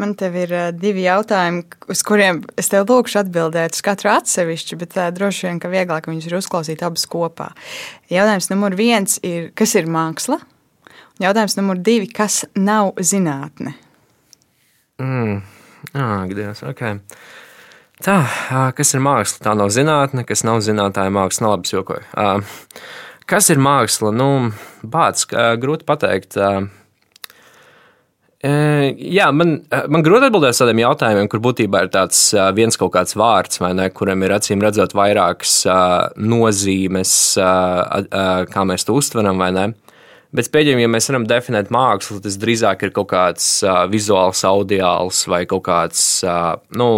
[0.00, 4.78] Man te ir uh, divi jautājumi, uz kuriem es tev lūkšu atbildēt uz katru atsevišķi,
[4.80, 7.50] bet uh, droši vien, ka vieglāk viņus ir uzklausīt abus kopā.
[8.12, 10.38] Jautājums numur viens ir, kas ir māksla?
[11.20, 13.74] Jautājums numur divi, kas nav zinātne?
[15.02, 15.42] Mm.
[15.92, 17.00] Ah, Dievs, okay.
[18.00, 18.16] Tā,
[18.72, 19.42] kas ir māksla?
[19.44, 22.04] Tā nav zinātne, kas nav zinātnē, māksla nav labs jokoja.
[23.28, 24.12] Kas ir māksla?
[24.16, 24.28] Nu,
[24.80, 26.38] bāts, grūti pateikt.
[28.40, 29.52] Jā, man,
[29.92, 32.22] man grūti atbildēt uz tādiem jautājumiem, kur būtībā ir tāds
[32.56, 35.60] viens kaut kāds vārds, ne, kuram ir acīm redzot vairākas
[36.16, 39.44] nozīmes, kā mēs to uztveram.
[40.30, 43.58] Bet, pieņemsim, ja mēs varam definēt mākslu, tas drīzāk ir kaut kāds
[43.92, 46.22] vizuāls, audiāls vai kaut kāds
[46.80, 46.92] nu,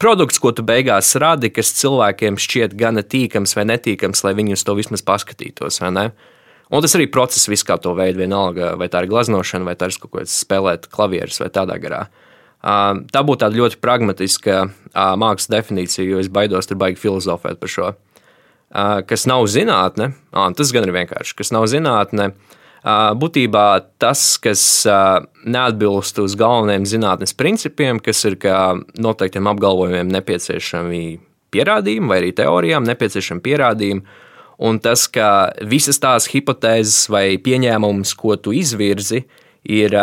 [0.00, 4.64] produkts, ko tu beigās radi, kas cilvēkiem šķiet gana tīkams vai netīkams, lai viņi uz
[4.66, 5.80] to vismaz paskatītos.
[6.70, 9.90] Un tas arī process, viss kā to veidu, vienalga, vai tā ir glaznošana, vai tā
[9.90, 12.04] ir kaut kāds spēlēt klavierus vai tādā garā.
[12.60, 14.60] Tā būtu tāda ļoti pragmatiska
[14.94, 17.90] mākslas definīcija, jo es baidos tur baigi filozofēt par šo.
[19.10, 22.30] Kas nav zinātne, tas gan ir vienkārši, kas nav zinātne.
[22.80, 23.66] Būtībā
[24.00, 24.62] tas, kas
[25.44, 28.38] neatbilst uz galvenajiem zinātnes principiem, kas ir
[28.96, 31.02] noteiktiem apgalvojumiem nepieciešami
[31.52, 34.18] pierādījumi, vai arī teorijām nepieciešami pierādījumi,
[34.60, 39.22] Un tas, ka visas tās hipotēzes vai pieņēmumus, ko tu izvirzi,
[39.64, 39.94] ir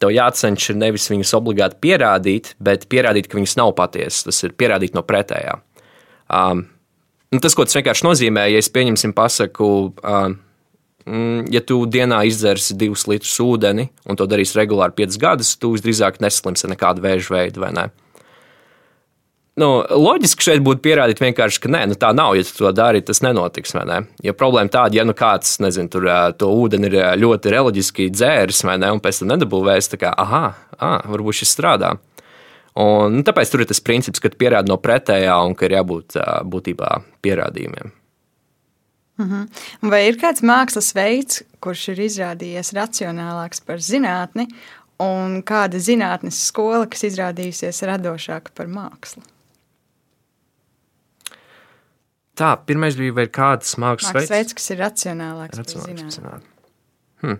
[0.00, 4.24] tev jācenšas nevis viņus obligāti pierādīt, bet pierādīt, ka viņas nav patiesas.
[4.24, 5.58] Tas ir pierādīt no pretējā.
[6.32, 6.64] Um,
[7.36, 9.68] tas, ko tas vienkārši nozīmē, ja es pieņemsim, pasaku,
[10.00, 10.38] um,
[11.06, 16.18] ja tu dienā izdzersi divus litrus ūdeni un to darīsi regulāri piecus gadus, tu visdrīzāk
[16.24, 17.86] neslimsi nekādu vēža veidu vai ne.
[19.56, 22.34] Nu, loģiski šeit būtu pierādīt vienkārši, ka nē, nu tā nav.
[22.36, 23.72] Ja tu to dari, tas nenotiks.
[23.88, 24.02] Ne?
[24.20, 28.90] Jo problēma tāda, ja nu kāds nezinu, tur, to ūdeni ir ļoti reliģiski dzēris, ne,
[28.92, 31.94] un pēc tam nedabūvēs, tā kā, ah, ah, varbūt šis strādā.
[32.76, 36.20] Un, nu, tāpēc tur ir tas princips, ka pierāda no pretējā un ka ir jābūt
[36.52, 36.92] būtībā
[37.24, 37.96] pierādījumiem.
[39.24, 39.90] -huh.
[39.90, 44.48] Vai ir kāds mākslas veids, kurš ir izrādījies racionālāks par zinātni,
[45.00, 49.22] un kāda zinātnes skola, kas izrādījusies radošāka par mākslu?
[52.36, 55.58] Tā, pirmais bija, vai ir kāds mākslas, mākslas veids, veids, kas ir racionālāks.
[55.62, 56.18] racionālāks
[57.22, 57.38] hm.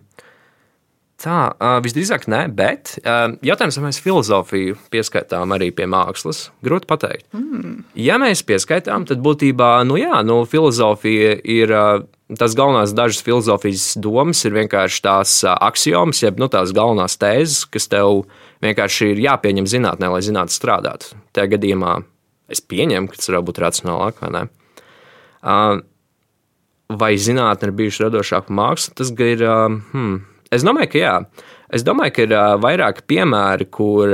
[1.17, 1.37] Tā,
[1.81, 7.25] visdrīzāk nē, bet jautājums, vai mēs filozofiju pieskaitām arī pie mākslas, grūti pateikt.
[7.33, 7.87] Mm.
[7.97, 11.73] Ja mēs pieskaitām, tad būtībā, nu jā, nu, filozofija ir
[12.37, 17.89] tas galvenās dažas filozofijas domas, ir vienkārši tās axiomas, jeb nu, tās galvenās tēzes, kas
[17.89, 18.27] tev
[18.65, 21.15] vienkārši ir jāpieņem zinātnē, lai zinātu strādāt.
[21.33, 21.97] Tajā gadījumā
[22.53, 24.47] es pieņemu, ka tas var būt racionālāk vai ne.
[26.93, 28.99] Vai zinātnē ir bijuši radošāka māksla?
[29.01, 29.49] Tas ir.
[29.97, 30.19] Hmm,
[30.53, 31.15] es domāju, ka jā.
[31.75, 34.13] Es domāju, ka ir vairāki piemēri, kur,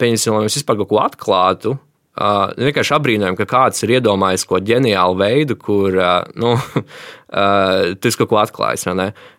[0.00, 1.74] pieņemsim, lai mēs vispār kaut ko atklātu,
[2.16, 6.54] Uh, vienkārši apbrīnojam, ka kāds ir iedomājis kaut ko ģeniālu veidu, kur uh, nu,
[7.42, 8.86] uh, tu kaut ko atklājis.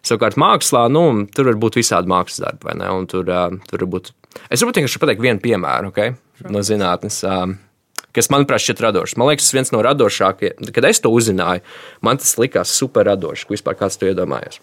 [0.06, 2.76] Savukārt, mākslā nu, tur var būt visādi mākslas darbi.
[3.10, 4.12] Tur, uh, tur var būt...
[4.54, 6.14] Es varbūt vienkārši pateiktu vienu piemēru okay,
[6.54, 7.18] no zinātnes.
[7.26, 7.56] Uh,
[8.14, 9.18] kas, manuprāt, šķiet radošs.
[9.18, 11.66] Man liekas, tas viens no radošākajiem, kad es to uzzināju,
[12.06, 14.62] man tas likās super radošs, ko vispār kāds to iedomājās.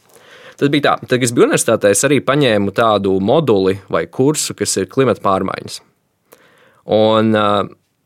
[0.61, 4.55] Tas bija tā, tad, kad es biju universitātē, es arī paņēmu tādu moduli vai kursu,
[4.59, 5.81] kas ir klimata pārmaiņas.
[6.95, 7.65] Un, uh,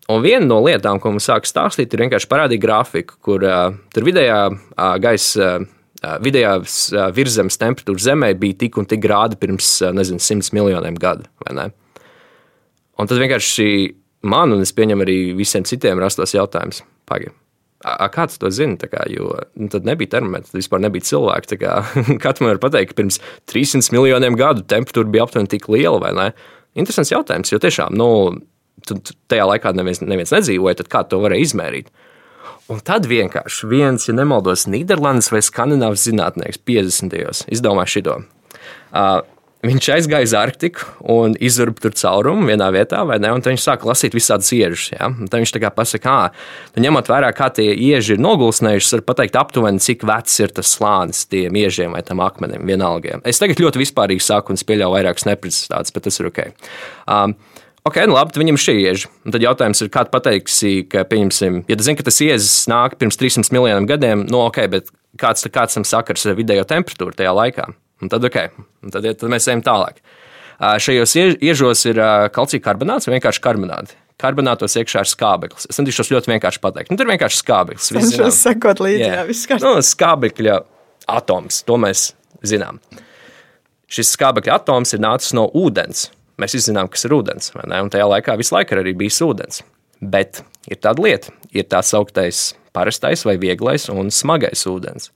[0.08, 4.08] un viena no lietām, ko mums sāk stāstīt, ir vienkārši parādīt grafiku, kur uh, tur
[4.08, 5.58] vidējā uh, gaisa.
[5.98, 11.26] Vidējās uh, virsmas temperatūra Zemē bija tik un tik grādi pirms, nezinu, simts miljoniem gadu.
[11.50, 13.66] Un tad vienkārši
[14.30, 16.84] man, un es pieņemu arī visiem citiem rastos jautājums.
[17.11, 17.34] Pagaidām.
[17.87, 18.75] A, kāds to zina?
[18.91, 21.59] Kā, jo nu, tad nebija termometra, tad vispār nebija cilvēku.
[21.61, 21.79] Kā,
[22.25, 26.11] Katrs man var pateikt, ka pirms 300 miljoniem gadu temperatūra bija aptuveni tik liela, vai
[26.17, 26.29] ne?
[26.79, 28.09] Interesants jautājums, jo tiešām nu,
[29.31, 31.91] tajā laikā neviens, neviens nedzīvoja, tad kā to varēja izmērīt?
[32.69, 37.14] Un tad vienkārši viens, ja nemaldos, Nīderlandes vai Skandinavas zinātnieks 50.
[37.14, 38.19] gados izdomāja šo.
[38.88, 39.23] Uh,
[39.59, 43.33] Viņš aizgāja uz Arktiku un izurba tur caurumu vienā vietā, vai ne?
[43.35, 44.92] Un viņš sāka lasīt visādus iežus.
[44.92, 45.09] Ja?
[45.11, 46.14] Tad viņš tā kā pasakā,
[46.75, 50.71] ka, ņemot vērā, kā tie ieži ir nogulsnējušies, var pateikt aptuveni, cik vecs ir tas
[50.77, 53.18] slānis tiem iežiem vai tam akmenim, vienalga.
[53.27, 56.44] Es tagad ļoti vispārīgi saku un pieļauju vairākas neprecizitātes, bet tas ir ok.
[57.11, 57.35] Um,
[57.87, 59.09] Ok, nu labi, viņam šī ieža.
[59.25, 62.66] Un tad jautājums ir, kā tu pateiksi, ka, pieņemsim, ja tu zini, ka tas iezis
[62.68, 67.16] nāk pirms 300 miljoniem gadiem, nu ok, bet kāds, kāds tam sakars ar vidējo temperatūru
[67.16, 67.71] tajā laikā?
[68.02, 68.50] Un tad, okay,
[68.84, 70.02] un tad, tad mēs ejam tālāk.
[70.58, 72.00] Šajos iežos ir
[72.34, 73.98] kalcija karbonāts vai vienkārši karbonāti.
[74.18, 75.68] Karbonātos iekšā ir skābeklis.
[75.70, 76.90] Es centīšos ļoti vienkārši pateikt.
[76.90, 77.90] Nu, tur ir vienkārši skābeklis.
[78.00, 79.76] Es jau sekot līdzi, jā, viss kārtībā.
[79.76, 80.56] Nu, skābekļa
[81.14, 82.08] atoms, to mēs
[82.42, 82.80] zinām.
[83.88, 86.08] Šis skābekļa atoms ir nācis no ūdens.
[86.42, 87.78] Mēs zinām, kas ir ūdens, vai ne?
[87.87, 89.62] Un tajā laikā visu laiku arī bijis ūdens.
[90.02, 95.12] Bet ir tāda lieta, ir tā sauktais parastais vai vieglais un smagais ūdens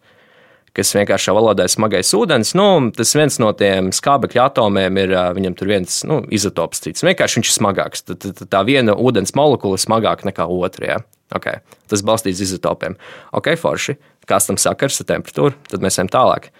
[0.76, 2.54] kas vienkāršā valodā ir smagais ūdens.
[2.58, 7.04] Nu, tas viens no tiem skābekļa atomiem ir, viņam tur viens nu, izotops cits.
[7.04, 8.06] Vienkārši viņš ir smagāks.
[8.08, 10.94] Tad, tad, tā viena ūdens molekula ir smagāka nekā otra.
[10.94, 10.98] Ja?
[11.36, 11.60] Okay.
[11.92, 12.96] Tas balstīts uz izotopiem.
[13.36, 13.96] Ok, forši.
[14.28, 15.56] Kāds tam sakars ar temperatūru?
[15.68, 16.50] Tad mēs ejam tālāk.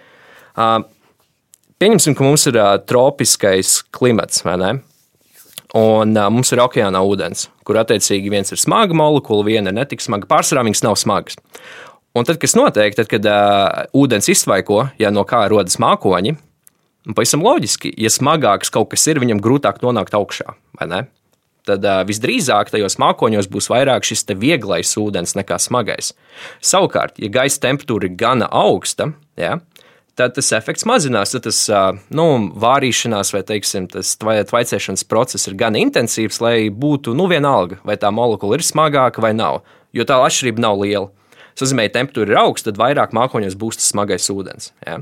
[0.53, 0.81] Uh,
[1.81, 4.73] pieņemsim, ka mums ir uh, tropiskais klimats, vai ne?
[5.73, 10.03] Un uh, mums ir okeāna ūdens, kur attiecīgi viens ir smaga molekula, viena ir netik
[10.05, 10.29] smaga.
[10.29, 11.39] Pārsvarā viņas nav smagas.
[12.13, 16.35] Un tad, kas notiek, tad, kad uh, ūdens izsvaiko, ja no kā rodas mākoņi,
[17.09, 20.53] pavisam loģiski, ja smagāks kaut kas ir, viņam grūtāk nonākt augšā?
[21.65, 26.11] Tad uh, visdrīzāk tajos mākoņos būs vairāk šis vieglais ūdens nekā smagais.
[26.61, 29.55] Savukārt, ja gaisa temperatūra ir gana augsta, ja,
[30.13, 31.33] tad tas efekts mazinās.
[31.33, 31.63] Tad tas
[32.13, 32.27] nu,
[32.61, 38.13] vārīšanās vai teiksim, tas tvaicēšanas process ir gan intensīvs, lai būtu nu, vienalga, vai tā
[38.13, 39.63] molekula ir smagāka vai nav.
[39.97, 41.09] Jo tā atšķirība nav liela
[41.59, 44.71] sazīmē, ja temperatūra ir augsta, tad vairāk mākoņos būs tas smagais ūdens.
[44.85, 45.01] Ja?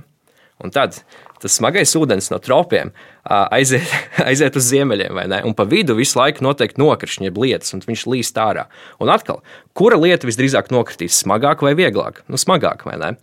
[0.61, 0.99] Un tad
[1.41, 2.91] tas smagais ūdens no tropiem
[3.25, 3.87] aiziet,
[4.29, 5.41] aiziet uz ziemeļiem, vai ne?
[5.47, 8.67] Un pa vidu visu laiku notiek nokrišņi, jeb lietas, un viņš līst ārā.
[9.01, 9.41] Un atkal,
[9.77, 12.21] kura lieta visdrīzāk nokritīs, smagāk vai vieglāk?
[12.29, 13.15] Nu, smagāk, vai ne?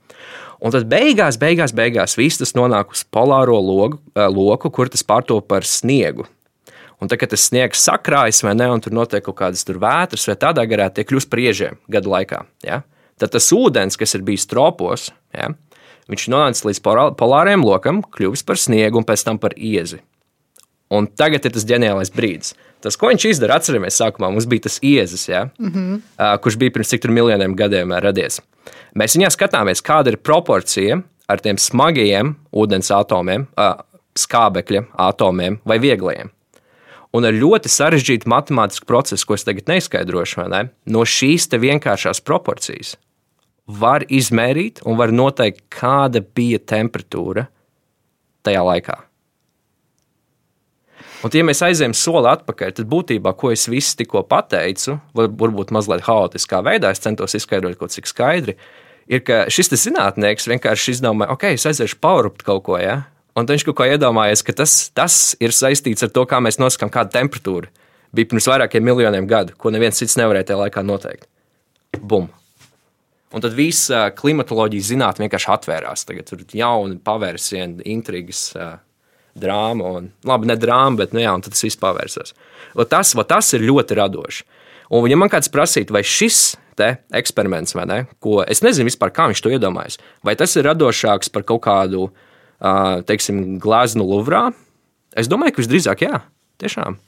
[0.59, 4.01] Un tad beigās, beigās, beigās viss tas nonāk uz polāro logu,
[4.35, 6.27] loku, kur tas pārto par sniegu.
[6.99, 10.35] Un tad, kad tas sniegs sakrājas, vai ne, un tur notiek kaut kādas vētras, vai
[10.35, 12.43] tādā garā, tie kļūst par iežiem gadu laikā.
[12.67, 12.83] Ja?
[13.19, 15.51] Tad tas ūdens, kas ir bijis tropos, ja,
[16.09, 16.83] viņš nonāca līdz
[17.19, 20.01] polāriem lokam, kļuvis par sniegu un pēc tam par iezi.
[20.95, 22.55] Un tagad ir tas ģeniālais brīdis.
[22.81, 26.39] Tas, ko viņš izdara, atceramies, sākumā mums bija tas iezis, ja, mm -hmm.
[26.41, 28.41] kurš bija pirms cik miljoniem gadiem radies.
[28.95, 33.47] Mēs viņā skatāmies, kāda ir proporcija ar tiem smagajiem ūdens atomiem,
[34.17, 36.31] skābekļa atomiem vai vieglajiem.
[37.13, 42.97] Un ar ļoti sarežģītu matemātisku procesu, ko es tagad neizskaidrošu, ne, no šīs vienkāršās proporcijas
[43.69, 47.47] var izmērīt un var noteikt, kāda bija temperatūra
[48.47, 48.97] tajā laikā.
[51.19, 56.07] Un, ja mēs aizējām soli atpakaļ, tad būtībā, ko es visu tikko pateicu, varbūt mazliet
[56.07, 58.55] haotiskā veidā, es centos izskaidrot kaut cik skaidri,
[59.11, 63.03] ir, ka šis zinātnēks vienkārši izdomāja, ok, es aiziešu paurupt kaut ko, ja?
[63.39, 66.91] un viņš kaut ko iedomājies, ka tas, tas ir saistīts ar to, kā mēs nosakām,
[66.95, 67.71] kāda temperatūra
[68.15, 71.29] bija pirms vairākiem miljoniem gadu, ko neviens cits nevarēja tajā laikā noteikt.
[71.99, 72.31] Bum!
[73.37, 76.07] Un tad viss klimatoloģijas zinātnē vienkārši atvērās.
[76.09, 78.47] Tagad tur ir jauni pavērsieni, intrigas,
[79.39, 79.91] drāma.
[79.99, 82.33] Un, labi, ne drāma, bet nu, jā, tas viss pavērsās.
[82.89, 84.47] Tas, tas ir ļoti radoši.
[84.97, 89.27] Un, ja man kāds prasītu, vai šis eksperiments, vai ne, ko es nezinu vispār, kā
[89.29, 92.07] viņš to iedomājas, vai tas ir radošāks par kaut kādu,
[93.09, 94.45] teiksim, gleznu Luvrā,
[95.19, 96.21] es domāju, ka visdrīzāk jā,
[96.63, 97.01] tiešām.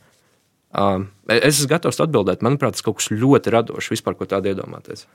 [1.31, 2.43] Es esmu gatavs atbildēt.
[2.47, 5.07] Manuprāt, tas kaut kas ļoti radošs vispār, ko tādu iedomāties.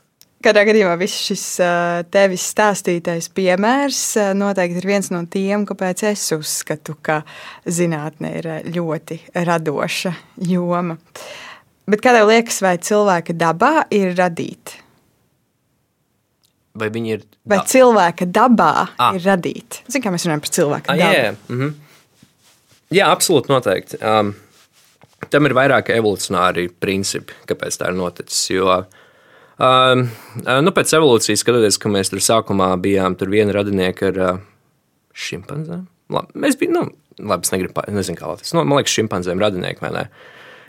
[0.44, 1.44] Katrā gadījumā viss šis
[2.14, 4.02] tevis stāstītais piemērs
[4.38, 7.22] noteikti ir viens no tiem, kāpēc es uzskatu, ka
[7.66, 10.14] zinātne ir ļoti radoša
[10.52, 11.00] joma.
[11.90, 14.76] Bet kā tev liekas, vai cilvēka dabā ir radīt?
[16.76, 17.24] Vai viņi ir?
[17.48, 19.16] Vai cilvēka dabā ah.
[19.16, 19.80] ir radīt?
[19.88, 21.14] Zini, kā mēs runājam par cilvēku ah, dabu?
[21.16, 21.36] Jā, jā.
[21.48, 21.72] -hmm.
[22.98, 24.02] jā absolūti noteikti.
[24.02, 24.34] Um,
[25.30, 28.50] tam ir vairāki evolucionāri principi, kāpēc tā ir noticis.
[28.52, 29.05] Jo, uh,
[29.56, 30.04] Uh,
[30.66, 34.40] nu, pēc evolūcijas, skatoties, ka mēs tur sākumā bijām tur viena radinieka ar uh,
[35.16, 35.86] šimpanzēm.
[36.12, 38.52] Labi, mēs bijām, nu, labi, es negribu, nezinu, kā tas.
[38.52, 40.04] Nu, man liekas, šimpanzēm radinieki vai ne.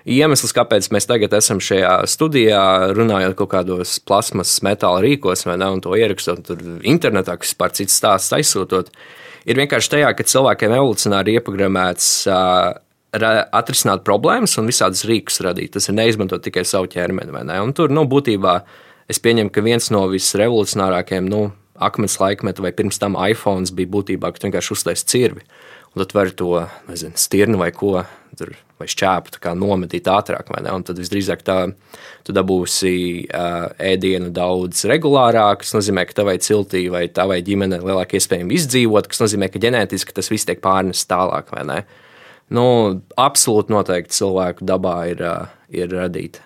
[0.07, 2.62] iemesls, kāpēc mēs tagad esam šajā studijā,
[2.94, 6.55] runājot kaut kādos plasmas metāla rīkos, vai ne, un to ierakstot
[6.87, 8.94] internetā, kas par citu stāstu aizsūtot,
[9.51, 12.77] ir vienkārši tajā, ka cilvēkiem evolucionāri ieprogrammēts uh,
[13.24, 15.74] atrisināt problēmas un visādus rīkus radīt.
[15.76, 17.61] Tas ir neizmantot tikai savu ķermeni, vai ne?
[17.64, 18.59] Un tur, nu, būtībā
[19.09, 24.33] es pieņemu, ka viens no visrevolucionārākajiem, nu, akmens laikmeta vai pirms tam iPhone bija būtībā,
[24.33, 25.44] ka tu vienkārši uztaisīji cirvi.
[25.94, 26.52] Un tad var to
[26.90, 28.02] nezinu, stirnu vai ko
[28.37, 30.50] tur, vai šķēpu nometīt ātrāk.
[30.52, 31.57] Un tad visdrīzāk tā,
[32.26, 32.92] tu dabūsi
[33.24, 35.64] uh, ēdienu daudz regulārāk.
[35.64, 40.16] Tas nozīmē, ka tavai ciltī vai tavai ģimenei lielāka iespējama izdzīvot, kas nozīmē, ka ģenētiski
[40.16, 41.55] tas viss tiek pārnests tālāk.
[42.54, 42.66] Nu,
[43.18, 46.44] absolūti noteikti cilvēku dabā ir, uh, ir radīta.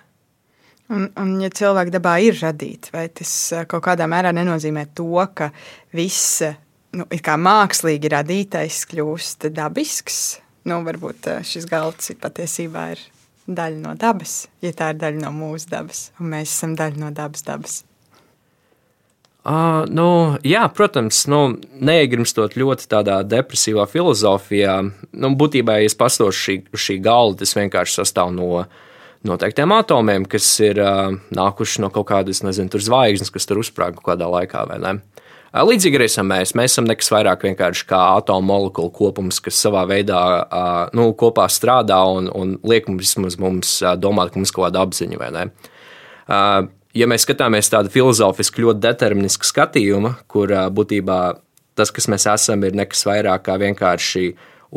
[0.91, 3.31] Un, un, ja cilvēka dabā ir radīta, vai tas
[3.71, 5.53] kaut kādā mērā nenozīmē to, ka
[5.95, 6.41] viss
[6.97, 7.07] nu,
[7.47, 10.41] mākslīgi radītais kļūst dabisks.
[10.67, 13.05] Nu, varbūt eh, šis galds patiesībā ir
[13.47, 17.15] daļa no dabas, ja tā ir daļa no mūsu dabas, un mēs esam daļa no
[17.15, 17.47] dabas.
[17.47, 17.79] dabas.
[19.41, 24.75] Uh, nu, jā, protams, nu, neiegrimstot ļoti tādā depresīvā filozofijā.
[25.17, 28.67] Nu, būtībā, ja es pastošu šī, šī galda, tas vienkārši sastāv no
[29.25, 34.11] noteiktiem atomiem, kas ir uh, nākuši no kaut kādas, nezinu, zvaigznes, kas tur uzsprāga kaut
[34.13, 34.99] kādā laikā, vai ne?
[35.51, 36.53] Līdzīgi arī esam mēs.
[36.55, 40.21] Mēs esam nekas vairāk vienkārši kā atomu molekulu kopums, kas savā veidā
[40.95, 45.33] nu, kopā strādā un, un liek mums, mums domāt, ka mums kaut kāda apziņa.
[46.97, 51.19] Ja mēs skatāmies tādu filozofisku, ļoti deterministu skatījumu, kur būtībā
[51.79, 54.25] tas, kas mēs esam, ir nekas vairāk kā vienkārši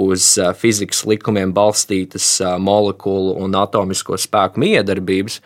[0.04, 0.28] uz
[0.60, 5.40] fizikas likumiem balstītas molekulu un atomisko spēku miedarbības,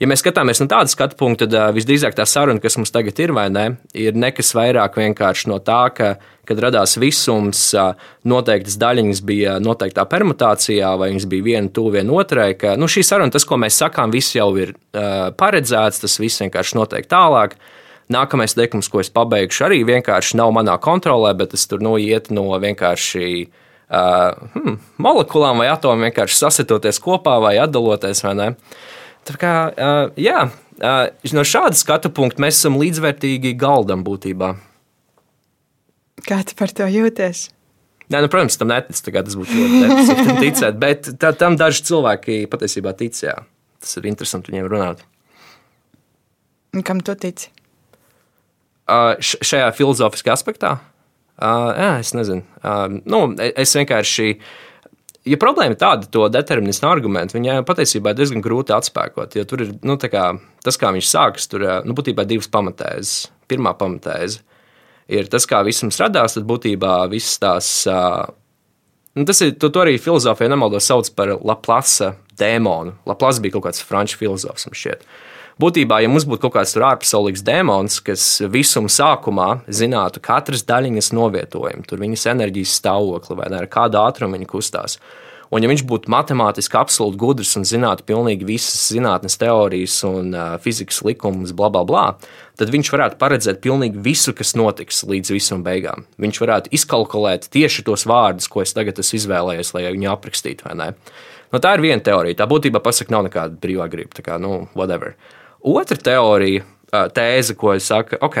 [0.00, 3.32] ja mēs skatāmies no tāda skatu punkta, tad visdrīzāk tā saruna, kas mums tagad ir,
[3.52, 6.14] ne, ir nekas vairāk vienkārši no tā, ka,
[6.48, 7.62] kad radās visums,
[8.28, 13.34] noteiktas daļiņas bija noteiktā permutācijā, vai viņas bija viena tuvu vienotrai, ka nu, šī saruna,
[13.34, 17.58] tas, ko mēs sakām, viss jau ir uh, paredzēts, tas viss vienkārši notiek tālāk.
[18.10, 22.26] Nākamais teikums, ko es pabeigšu, arī vienkārši nav manā kontrolē, bet tas tur nu, iet
[22.34, 28.24] no vienkārši uh, hmm, molekulām vai atomiem vienkārši sasitoties kopā vai atdaloties.
[28.26, 28.48] Vai ne?
[29.38, 30.46] Kā, uh, jā,
[30.80, 34.54] uh, no šāda skatu punkta mēs esam līdzvērtīgi galdam būtībā.
[36.26, 37.48] Kā tu par to jūties?
[38.10, 38.98] Nē, nu, protams, tam netic.
[38.98, 43.14] Tas būtu ļoti ticēt, bet tā, tam daži cilvēki patiesībā tic.
[43.22, 43.36] Jā.
[43.80, 45.04] Tas ir interesanti viņiem runāt.
[46.74, 47.52] Un kam tu tici?
[48.90, 50.78] Uh, šajā filozofiskā aspektā?
[51.40, 52.42] Uh, jā, es nezinu.
[52.60, 54.34] Uh, nu, es vienkārši.
[54.34, 54.69] Uh,
[55.28, 59.36] ja problēma ir tāda, to determinismu argumentu, viņai patiesībā ir diezgan grūti atspēkot.
[59.36, 60.26] Jo tur ir nu, kā,
[60.64, 63.30] tas, kā viņš sākas, tur nu, būtībā divas pamatēzes.
[63.50, 64.44] Pirmā pamatēze
[65.10, 67.70] ir tas, kā viss mums radās, tad būtībā viss tās.
[69.18, 72.94] Nu, tas ir, to, to arī filozofija nemaldos sauc par Laplasa dēmonu.
[73.10, 75.02] Laplasa bija kaut kāds franču filozofs, man šķiet.
[75.02, 81.12] Uh, būtībā, ja mums būtu kaut kāds ārpasaulīgs demons, kas visuma sākumā zinātu katras daļiņas
[81.16, 84.98] novietojumu, tur viņas enerģijas stāvokli vai ne, ar kādu ātrumu viņi kustās.
[85.50, 90.52] Un, ja viņš būtu matemātiski absolūti gudrs un zinātu pilnīgi visas zinātnes teorijas un uh,
[90.62, 92.04] fizikas likumus, bla, bla, bla,
[92.60, 96.06] tad viņš varētu paredzēt pilnīgi visu, kas notiks līdz visam beigām.
[96.22, 100.70] Viņš varētu izkalkulēt tieši tos vārdus, ko es tagad esmu izvēlējies, lai viņu aprakstītu.
[100.70, 102.38] Nu, tā ir viena teorija.
[102.38, 104.14] Tā būtībā pasaka, nav nekāda brīvā griba.
[104.14, 105.16] Tā kā, nu, whatever.
[105.18, 106.64] Uh, Otra teorija,
[107.14, 108.38] tēze, ko es saku, ok,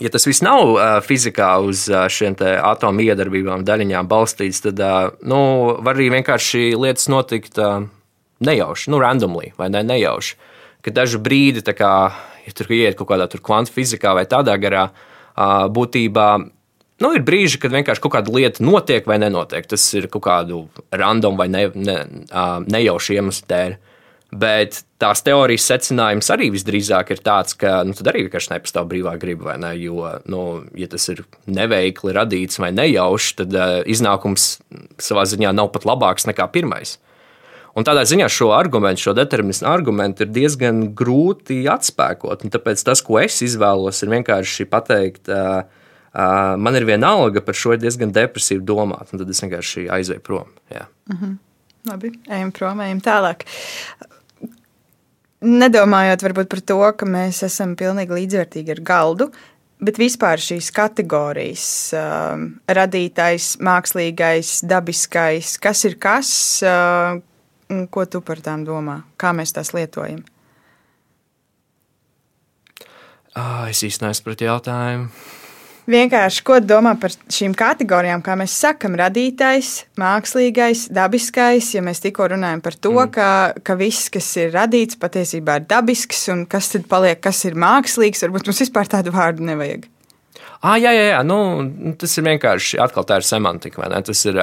[0.00, 0.74] ja tas viss nav
[1.04, 4.80] fizikā uz šiem atomu iedarbībām, daļiņām balstīts, tad
[5.28, 5.42] nu,
[5.84, 7.60] var arī vienkārši lietas notikt
[8.42, 10.40] nejauši, nu, randomly vai ne, nejauši.
[10.82, 11.94] Kad dažu brīdi, kā,
[12.46, 14.88] ja tur iet kaut kādā kvantu fizikā vai tādā garā,
[15.36, 16.26] būtībā
[17.02, 19.66] nu, ir brīži, kad vienkārši kaut kāda lieta notiek vai nenotiek.
[19.68, 21.96] Tas ir kaut kādu random vai ne, ne,
[22.66, 23.78] nejaušu iemeslu dēļ.
[24.32, 29.12] Bet tās teorijas secinājums arī visdrīzāk ir tāds, ka nu, tad arī vienkārši nepastāv brīvā
[29.20, 29.58] griba.
[29.60, 29.74] Ne?
[29.76, 30.40] Jo, nu,
[30.78, 34.54] ja tas ir neveikli radīts vai nejauši, tad uh, iznākums
[34.96, 36.96] savā ziņā nav pat labāks nekā pirmais.
[37.76, 42.46] Un tādā ziņā šo argumentu, šo determinismu argumentu ir diezgan grūti atspēkot.
[42.56, 47.58] Tāpēc tas, ko es izvēlos, ir vienkārši pateikt, uh, uh, man ir viena alga par
[47.58, 50.48] šo diezgan depresīvu domāt, tad es vienkārši aizēju prom.
[50.72, 50.86] Jā.
[51.12, 51.36] Mm -hmm.
[51.90, 53.44] Labi, ejam prom, ejam tālāk
[55.42, 59.28] nedomājot varbūt par to, ka mēs esam pilnīgi līdzvērtīgi ar galdu,
[59.82, 61.66] bet vispār šīs kategorijas,
[61.98, 66.32] uh, radītais, mākslīgais, dabiskais, kas ir kas,
[66.66, 67.18] uh,
[67.90, 70.22] ko tu par tām domā, kā mēs tās lietojam?
[73.32, 75.08] Oh, es īstenībā nesaprotu jautājumu.
[75.90, 81.72] Vienkārši, ko domā par šīm kategorijām, kā mēs sakam, radītais, mākslīgais, dabiskais.
[81.76, 83.12] Ja mēs tikko runājam par to, mm.
[83.14, 83.30] ka,
[83.64, 88.24] ka viss, kas ir radīts, patiesībā ir dabisks, un kas tad paliek, kas ir mākslīgs,
[88.26, 89.88] varbūt mums vispār tādu vārdu nevajag.
[90.62, 91.22] Ah, jā, jā, jā.
[91.26, 91.36] Nu,
[91.98, 93.88] tas ir vienkārši atkal tā ir semantika.
[94.06, 94.36] Tas ir,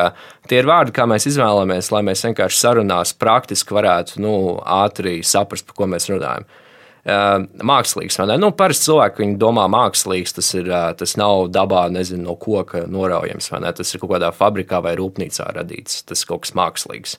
[0.51, 5.69] tie ir vārdi, kā mēs izvēlamies, lai mēs vienkārši sarunās praktiski varētu nu, ātri saprast,
[5.69, 6.43] par ko mēs runājam.
[6.43, 6.65] Uh,
[7.05, 8.19] mākslīgs.
[8.39, 10.69] Nu, Parasti cilvēki domā, mākslīgs tas, ir,
[10.99, 13.49] tas nav dabā, nezinu, no koka noraujams.
[13.49, 16.03] Tas ir kaut kādā fabrikā vai rūpnīcā radīts.
[16.03, 17.17] Tas ir kaut kas mākslīgs.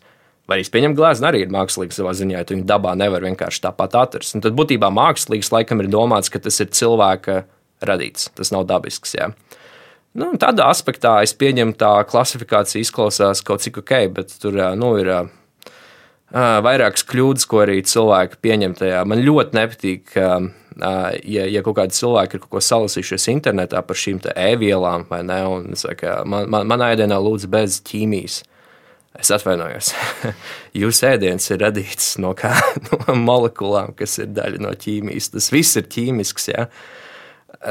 [0.51, 3.95] Vai arī pieņemt glāzi arī ir mākslīgs savā ziņā, ja viņu dabā nevar vienkārši tāpat
[4.01, 4.35] atrast.
[4.35, 7.45] Un tad būtībā mākslīgs laikam ir domāts, ka tas ir cilvēka
[7.87, 8.33] radīts.
[8.35, 9.15] Tas nav dabisks.
[9.15, 9.31] Jā.
[10.19, 15.13] Nu, tādā aspektā es pieņemu, tā klasifikācija izklausās kaut cik ok, bet tur nu, ir
[16.33, 19.03] vairākas kļūdas, ko arī cilvēki pieņem tajā.
[19.09, 24.23] Man ļoti nepatīk, ja, ja kaut kādi cilvēki ir kaut ko salasījušies internetā par šīm
[24.35, 25.41] e-vielām, vai ne?
[25.51, 28.43] Un, saka, man, man, manā ēdienā lūdzu bez ķīmijas.
[29.19, 29.91] Es atvainojos.
[30.81, 32.53] Jūsu ēdiens ir radīts no, kā,
[32.87, 35.33] no molekulām, kas ir daļa no ķīmijas.
[35.35, 36.47] Tas viss ir ķīmisks.
[36.53, 36.69] Ja?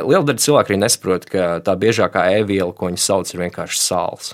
[0.04, 4.34] Liela daļa cilvēku arī nesaprot, ka tā biežākā e-viela, ko viņi sauc, ir vienkārši sāls.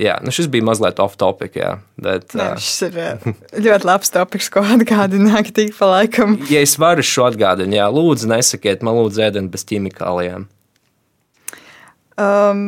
[0.00, 1.58] Jā, nu šis bija mazliet off topic.
[1.60, 2.94] Jā, bet, Nē, šis ir
[3.66, 6.38] ļoti labs topiks, ko atgādināt tik pa laikam.
[6.48, 10.46] Ja es varu šo atgādināt, jā, lūdzu, nesakiet, man lūdzu, ēdienu bez ķīmikālijām.
[12.20, 12.62] Um,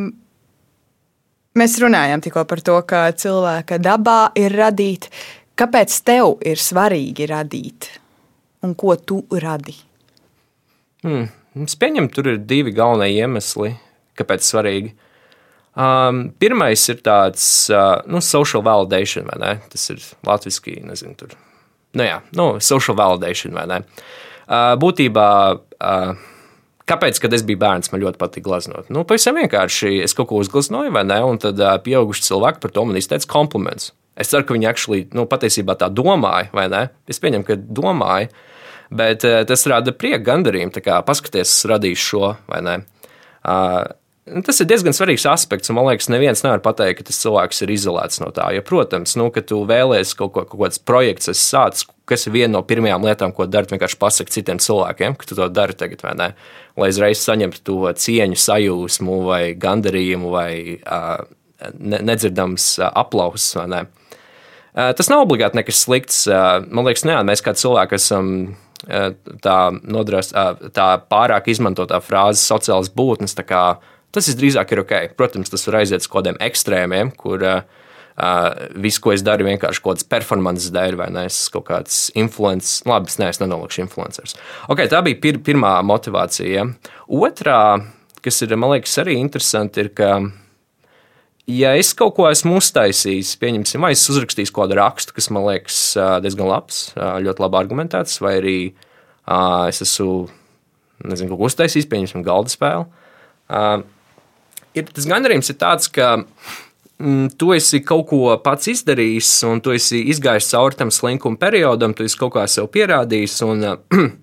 [1.59, 5.09] mēs runājām tikko par to, ka cilvēka dabā ir radīt.
[5.57, 7.89] Kāpēc tev ir svarīgi radīt?
[8.65, 9.75] Un ko tu radi?
[11.03, 11.31] Hmm.
[11.65, 13.75] Es pieņemu, tur ir divi galvenie iemesli,
[14.17, 14.95] kāpēc svarīgi.
[15.73, 19.53] Um, pirmais ir tāds uh, nu, social validation, vai ne?
[19.73, 21.33] Tas ir latviešu, nezinu, tur.
[21.97, 23.79] Nu, jā, nu, social validation, vai ne?
[24.45, 26.13] Uh, būtībā, uh,
[26.89, 28.91] kāpēc, kad es biju bērns, man ļoti patīk glaznot?
[28.93, 31.23] Nu, pavisam vienkārši es kaut ko uzgleznoju, vai ne?
[31.25, 33.95] Un tad uh, pieauguši cilvēki par to man izteica kompliments.
[34.21, 36.83] Es ceru, ka viņi actually, nu, patiesībā tā domāja, vai ne?
[37.09, 38.29] Es pieņemu, ka domāja,
[38.93, 40.85] bet uh, tas rada prieku gandarījumu.
[41.09, 42.79] Paskaties, es radīšu šo, vai ne?
[43.41, 43.89] Uh,
[44.23, 47.73] Tas ir diezgan svarīgs aspekts, un man liekas, neviens nevar pateikt, ka tas cilvēks ir
[47.75, 48.53] izolēts no tā.
[48.55, 52.53] Jo, protams, nu, ka tu vēlēsies kaut, ko, kaut kāds projekts, sācis, kas ir viena
[52.55, 56.15] no pirmajām lietām, ko dari, vienkārši pasakot citiem cilvēkiem, ka tu to dari tagad, vai
[56.21, 56.29] ne?
[56.79, 61.27] Lai uzreiz saņemtu to cieņu, sajūsmu, vai gandarījumu, vai uh,
[61.83, 63.85] nedzirdams uh, aplausus, vai ne?
[64.71, 66.29] Uh, tas nav obligāti nekas slikts.
[66.31, 68.37] Uh, man liekas, nē, mēs kā cilvēki esam
[68.83, 70.33] tā, nodras,
[70.75, 73.37] tā pārāk izmantotā frāze sociālas būtnes.
[74.13, 74.93] Tas drīzāk ir ok.
[75.17, 77.63] Protams, tas var aiziet uz kaut kādiem ekstrēmiem, kur uh,
[78.77, 81.25] viss, ko es daru, vienkārši kaut kādas performances dēļ, vai ne?
[81.31, 82.83] Es kaut kāds influenceris.
[82.89, 84.37] Labi, es neesmu nenolūkšu influenceris.
[84.73, 86.67] Okay, tā bija pir pirmā motivācija.
[87.09, 87.63] Otrā,
[88.25, 90.11] kas ir, man liekas, arī interesanti, ir, ka,
[91.49, 95.81] ja es kaut ko esmu uztaisījis, pieņemsim, vai es uzrakstīju kādu rakstu, kas man liekas
[96.25, 98.59] diezgan labs, ļoti labi argumentēts, vai arī
[99.73, 100.27] es esmu
[101.09, 103.89] nezinu, kaut ko uztaisījis, pieņemsim, galda spēli
[104.79, 109.75] ir tas gandarījums ir tāds, ka mm, tu esi kaut ko pats izdarījis, un tu
[109.75, 113.41] esi izgājis cauri tam slinkuma periodam, tu esi kaut kā sev pierādījis.
[113.49, 113.71] Un,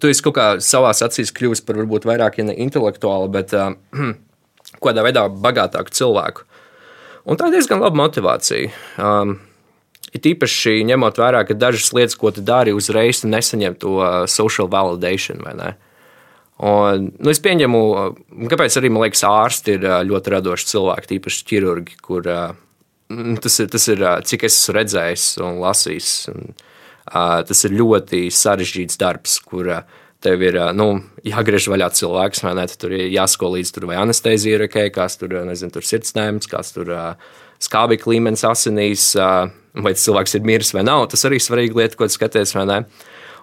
[0.00, 4.12] Tu esi kaut kā savā acīs kļuvis par varbūt vairāk ja ne intelektuālu, bet uh,
[4.80, 6.46] kādā veidā bagātāku cilvēku.
[7.28, 8.70] Un tā ir diezgan laba motivācija.
[8.98, 9.36] Um,
[10.14, 14.70] ir īpaši ņemot vērā, ka dažas lietas, ko tu dari, uzreiz nesaņem to uh, social
[14.70, 15.44] validation.
[15.46, 15.74] Uh,
[16.62, 17.78] Un, nu, es pieņemu,
[18.52, 23.88] kāpēc arī man liekas, ārsti ir ļoti radoši cilvēki, tīpaši ķirurgi, kur tas ir, tas
[23.90, 26.12] ir cik es esmu redzējis un lasījis.
[26.34, 26.52] Un,
[27.10, 29.72] tas ir ļoti sarežģīts darbs, kur
[30.22, 32.66] tev ir nu, jāgriež vaļā cilvēks, vai ne?
[32.78, 36.70] Tur ir jāsako līdzi, tur vai anestezija ir ok, kāds tur, nezinu, tur sirdsnēms, kāds
[36.76, 36.92] tur
[37.62, 41.08] skābekļa līmenis asinīs, vai cilvēks ir miris vai nav.
[41.10, 42.78] Tas arī svarīga lieta, ko skaties, vai ne?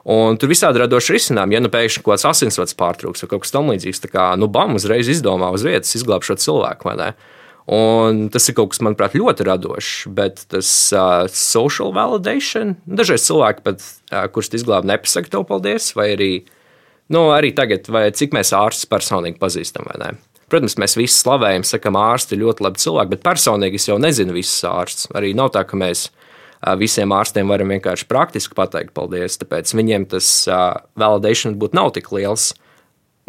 [0.07, 1.57] Un tur visādi radoši risinājumi.
[1.57, 5.11] Ja nu pēkšņi kaut kāds asinsvads pārtrūks vai kaut kas tamlīdzīgs, tad nu, bam, uzreiz
[5.11, 6.93] izdomā uz vietas izglābt šo cilvēku.
[7.69, 13.61] Un tas ir kaut kas, manuprāt, ļoti radošs, bet tas uh, social validation, dažreiz cilvēki
[13.67, 16.31] pat, uh, kurus izglāba, nepasaka tev paldies, vai arī,
[17.13, 20.09] nu, arī tagad, vai cik mēs ārstus personīgi pazīstam, vai ne.
[20.49, 24.65] Protams, mēs visi slavējam, sakam, ārsti ļoti labi cilvēki, bet personīgi es jau nezinu visus
[24.65, 25.11] ārstus.
[25.13, 26.07] Arī nav tā, ka mēs
[26.79, 30.31] visiem ārstiem varam vienkārši praktiski pateikt paldies, tāpēc viņiem tas
[30.99, 32.51] validation būtu nav tik liels.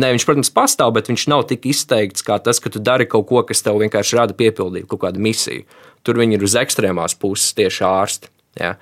[0.00, 3.26] Nē, viņš, protams, pastāv, bet viņš nav tik izteikts kā tas, ka tu dari kaut
[3.28, 5.66] ko, kas tev vienkārši rada piepildījumu, kaut kādu misiju.
[6.06, 8.30] Tur viņi ir uz ekstrēmās puses tieši ārsti.
[8.56, 8.78] Ja?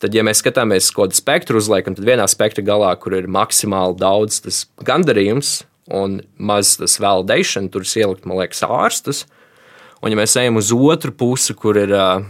[0.00, 3.98] Tad, ja mēs skatāmies uz kādu spektru uzliekam, tad vienā spektra galā, kur ir maksimāli
[4.00, 9.26] daudz tas gandarījums, un maz tas validation, tur ielikt, man liekas, ārstus.
[10.00, 12.22] Un, ja mēs ejam uz otru pusi, kur ir uh,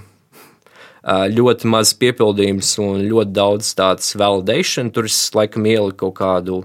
[1.08, 6.58] ļoti maz piepildījums un ļoti daudz tādas validation, tur es laikam ieliku kaut kādu.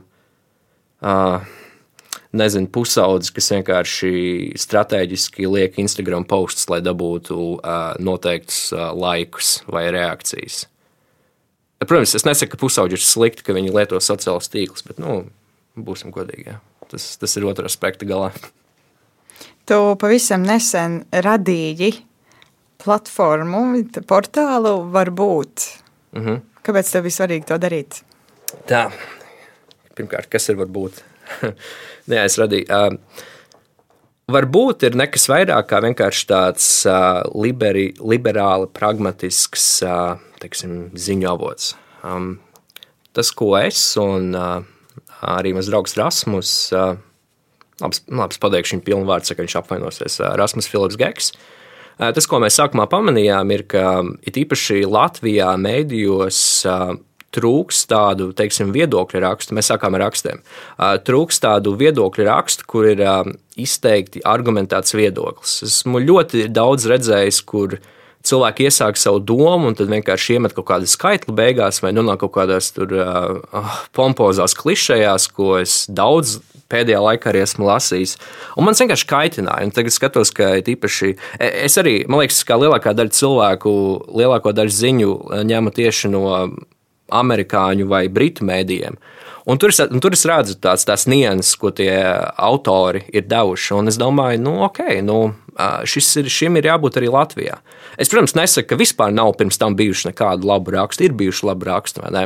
[1.06, 1.44] Uh,
[2.36, 4.12] nezinu, pusaudzis, kas vienkārši
[4.60, 10.66] strateģiski liek Instagram postus, lai dabūtu uh, noteiktus uh, laikus vai reakcijas.
[11.86, 15.26] Protams, es nesaku, ka pusaudži ir slikti, ka viņi lieto sociālos tīklus, bet nu,
[15.78, 16.48] būsim godīgi.
[16.50, 16.60] Jā.
[16.90, 18.32] Tas, tas ir otrs aspekts galā.
[19.66, 21.92] Tu pavisam nesen radīji
[22.86, 23.62] platformu,
[24.08, 25.70] portālu, varbūt.
[26.16, 26.42] Mm -hmm.
[26.66, 28.02] Kāpēc tev bija svarīgi to darīt?
[28.70, 28.90] Tā,
[29.98, 31.02] pirmkārt, kas ir varbūt?
[32.10, 32.66] Nē, es radīju.
[32.70, 32.98] Uh,
[34.32, 41.76] varbūt ir nekas vairāk kā vienkārši tāds uh, liberi, liberāli, pragmatisks uh, teiksim, ziņu avots.
[42.04, 42.40] Um,
[43.14, 44.62] tas, ko es un uh,
[45.22, 46.96] arī mans draugs Rasmus, uh,
[47.82, 51.32] labs, labs pateikšu viņa pilnvārds, ka viņš apvainosies, uh, Rasmus Filips Geks.
[51.34, 51.65] Uh,
[51.98, 56.40] tas, ko mēs sākumā pamanījām, ir, ka it īpaši Latvijā mēdījos
[56.70, 56.96] uh,
[57.36, 59.56] trūks tādu teiksim, viedokļu rakstu.
[59.58, 60.42] Mēs sākām ar rakstiem.
[61.08, 63.04] Trūks tādu viedokļu rakstu, kur ir
[63.60, 65.60] izteikti argumentēts viedoklis.
[65.68, 67.78] Esmu ļoti daudz redzējis, kur
[68.26, 72.34] cilvēki iesāk savu domu un tad vienkārši iemet kaut kādu skaitli beigās, vai nonāk kaut
[72.40, 76.40] kādās tur uh, pompozās klišejās, ko es daudz
[76.72, 78.16] pēdējā laikā arī esmu lasījis.
[78.58, 79.72] Un man vienkārši kaitināja.
[79.76, 83.76] Tagad skatos, ka īpaši es arī, man liekas, ka lielākā daļa cilvēku,
[84.18, 85.12] lielāko daļu ziņu
[85.52, 86.26] ņemu tieši no
[87.14, 88.98] amerikāņu vai britu mēdījiem.
[89.46, 91.94] Un tur, es, un tur es redzu tās, tās nianses, ko tie
[92.42, 93.76] autori ir devuši.
[93.78, 95.20] Un es domāju, nu, ok, nu,
[95.86, 97.60] šis ir, šim ir jābūt arī Latvijā.
[98.02, 101.06] Es, protams, nesaku, ka vispār nav pirms tam bijuši nekādu labu rakstu.
[101.06, 102.24] Ir bijuši labi raksti, vai ne?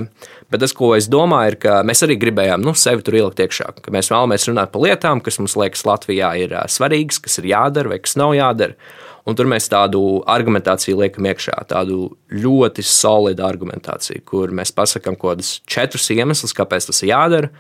[0.49, 3.67] Bet tas, ko es domāju, ir, ka mēs arī gribējām nu, sevi tur ielikt iekšā.
[3.83, 7.93] Ka mēs vēlamies runāt par lietām, kas mums liekas Latvijā ir svarīgas, kas ir jādara
[7.93, 8.79] vai kas nav jādara.
[9.27, 15.35] Un tur mēs tādu argumentāciju liekam iekšā, tādu ļoti solidu argumentāciju, kur mēs pasakām kaut
[15.35, 17.51] kādus četrus iemeslus, kāpēc tas ir jādara.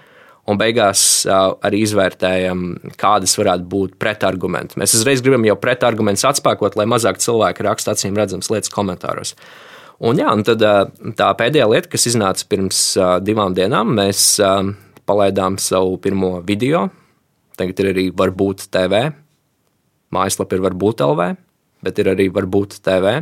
[0.49, 2.61] Un beigās arī izvērtējam,
[2.97, 4.79] kādas varētu būt pretargumenti.
[4.81, 9.35] Mēs uzreiz gribam jau pretargumentus atspēkot, lai mazāk cilvēki raksta acīm redzamas lietas komentāros.
[9.99, 10.63] Un, jā, un tad
[11.19, 12.79] tā pēdējā lieta, kas iznāca pirms
[13.27, 14.39] divām dienām, mēs
[15.05, 16.87] palaidām savu pirmo video.
[17.59, 19.03] Tagad ir arī varbūt TV.
[20.15, 21.29] Mājaslapa ir varbūt LV
[21.85, 23.21] bet ir arī varbūt TV.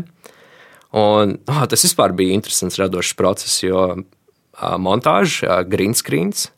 [0.96, 6.50] Un, oh, tas vispār bija interesants radošs process, jo uh, montāža, uh, green screens,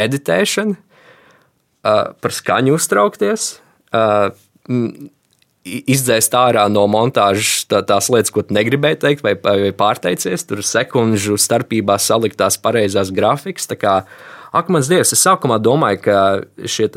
[0.00, 3.56] editēšana, uh, par skaņu uztraukties.
[3.92, 4.30] Uh,
[5.62, 10.42] Izdzēst ārā no montāžas tā, tās lietas, ko negribēji teikt, vai, vai pārteicies.
[10.48, 13.68] Tur sekundžu starpībā saliktās pareizās grafikas.
[13.70, 13.92] Tā kā,
[14.50, 16.18] ak, mans dievs, es sākumā domāju, ka
[16.66, 16.88] šie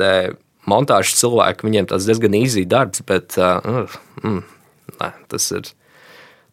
[0.70, 3.86] montāžas cilvēki, viņiem tas diezgan īsi darbs, bet uh,
[4.22, 4.42] mm,
[5.00, 5.72] nē, tas ir.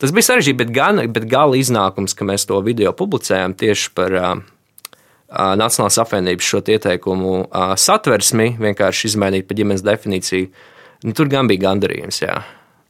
[0.02, 4.18] Tas bija sarežģīti, bet, gan, bet gala iznākums, ka mēs to video publicējām tieši par
[4.20, 4.34] uh,
[5.34, 10.52] Nacionālās apvienības šo ieteikumu uh, satversmi, vienkārši izmainīt pa ģimenes definīciju.
[11.08, 12.20] Nu, tur gan bija gandarījums.
[12.22, 12.36] Jā.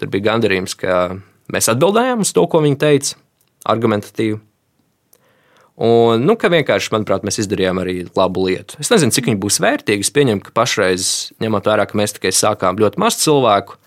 [0.01, 0.97] Tur bija gandarījums, ka
[1.53, 3.15] mēs atbildējām uz to, ko viņi teica,
[3.71, 4.41] argumentatīvi.
[5.73, 8.77] Un, nu, ka vienkārši, manuprāt, mēs izdarījām arī labu lietu.
[8.83, 10.05] Es nezinu, cik viņi būs vērtīgi.
[10.05, 11.07] Es pieņemu, ka pašreiz,
[11.41, 13.79] ņemot vērā, ka mēs tikai sākām ļoti maz cilvēku,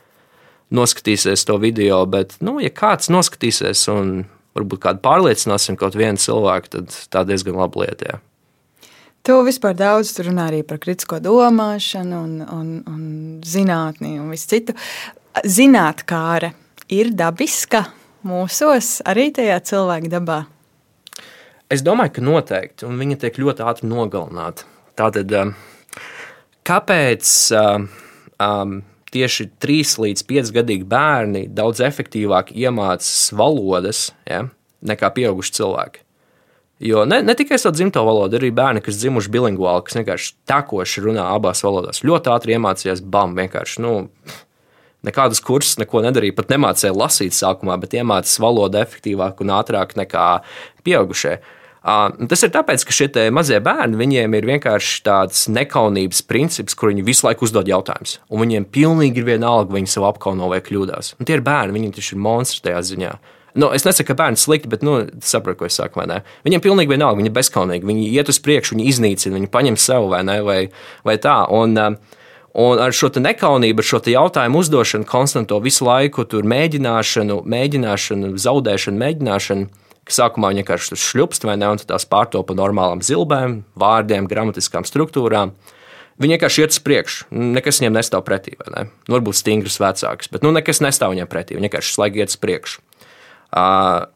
[0.74, 4.16] noskatīsies to video, bet, nu, ja kāds noskatīsies un
[4.56, 8.10] varbūt kādu pārliecināsim kaut vienu cilvēku, tad tā diezgan laba lieta.
[8.10, 8.18] Jā.
[9.26, 13.06] Tu vispār daudz runā arī par kritisko domāšanu, un, un, un
[13.46, 14.74] zinātnī un visu citu.
[15.42, 16.52] Zinātnē
[16.94, 17.84] ir dabiska
[18.26, 20.42] mūsos, arī tajā cilvēka dabā.
[21.72, 24.66] Es domāju, ka noteikti, un viņa tiek ļoti ātri nogalināta.
[24.96, 25.52] Tātad, um,
[26.66, 34.44] kāpēc um, tieši 3 līdz 5 gadīgi bērni daudz efektīvāk iemācās valodas ja,
[34.86, 36.02] nekā pieauguši cilvēki?
[36.86, 41.06] Jo ne, ne tikai savu dzimto valodu, arī bērni, kas dzimuši bilinguāli, kas vienkārši tekoši
[41.06, 42.02] runā abās valodās.
[42.04, 43.80] Ļoti ātri iemācījās bam, vienkārši.
[43.82, 43.94] Nu,
[45.08, 46.36] nekādas kursus, neko nedarīja.
[46.36, 50.26] Pat nemācīja lasīt sākumā, bet iemācījās valodu efektīvāk un ātrāk nekā
[50.84, 51.38] pieaugušie.
[51.86, 57.04] Tas ir tāpēc, ka šie mazie bērni, viņiem ir vienkārši tāds nekaunības princips, kur viņi
[57.06, 58.16] visu laiku uzdod jautājumus.
[58.26, 61.14] Un viņiem pilnīgi ir vienalga, vai viņi sev apkauno vai kļūdās.
[61.20, 63.14] Un tie ir bērni, viņi taču ir monstri tajā ziņā.
[63.56, 66.02] Nu, es nesaku, ka bērni slikti, bet nu, saprotu, ko es saku.
[66.44, 67.88] Viņiem pilnīgi vienalga, viņi ir bezskaunīgi.
[67.88, 70.60] Viņi iet uz priekšu, viņi iznīcina, viņi paņem sev vai, ne, vai,
[71.06, 71.44] vai tā.
[71.54, 71.98] Un,
[72.56, 79.66] Un ar šo nekaunību, ar šo jautājumu uzdošanu, konstanto visu laiku mēģināšanu, mēģināšanu, zaudēšanu, mēģināšanu,
[80.06, 84.86] ka sākumā viņi vienkārši tur šļupst vai ne, un tās pārtopa normālām zilbēm, vārdiem, gramatiskām
[84.86, 85.54] struktūrām.
[86.22, 87.26] Viņi vienkārši iet uz priekšu.
[87.56, 88.54] Nekas viņiem nestāv pretī.
[88.72, 88.86] Ne?
[89.04, 91.58] Nu, varbūt stingrs vecāks, bet nu, nekas nestāv viņiem pretī.
[91.58, 92.84] Viņi vienkārši slēdz iet uz priekšu.
[93.52, 94.06] Uh,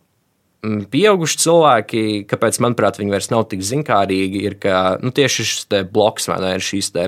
[0.60, 6.28] Pieauguši cilvēki, kāpēc, manuprāt, viņi vairs nav tik zinkārīgi, ir ka nu, tieši šis bloks
[6.28, 7.06] vai ne, ir šīs te.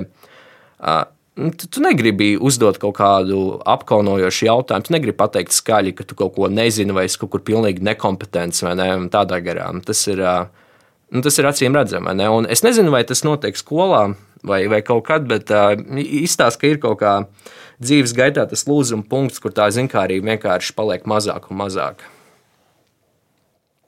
[0.81, 1.03] Uh,
[1.33, 4.85] Tu, tu negribi uzdot kaut kādu apkaunojošu jautājumu.
[4.85, 8.61] Tu negribi pateikt skaļi, ka tu kaut ko nezini, vai es kaut kur pilnīgi nekompetents
[8.65, 9.71] vai ne, tādā garā.
[9.87, 10.21] Tas ir,
[11.09, 12.13] nu, tas ir acīm redzami.
[12.19, 12.29] Ne?
[12.29, 14.11] Un es nezinu, vai tas notiek skolā
[14.45, 17.15] vai, vai kaut kad, bet uh, izstāsta, ka ir kaut kā
[17.83, 22.03] dzīves gaitā tas lūzuma punkts, kur tā zinkārība vienkārši paliek mazāk un mazāk.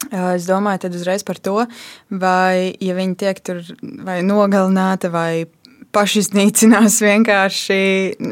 [0.05, 1.63] Es domāju, tad uzreiz par to,
[2.09, 3.61] vai ja viņi tiek tur
[4.05, 5.45] vai nogalināti vai
[5.95, 7.79] pašiznīcinās vienkārši,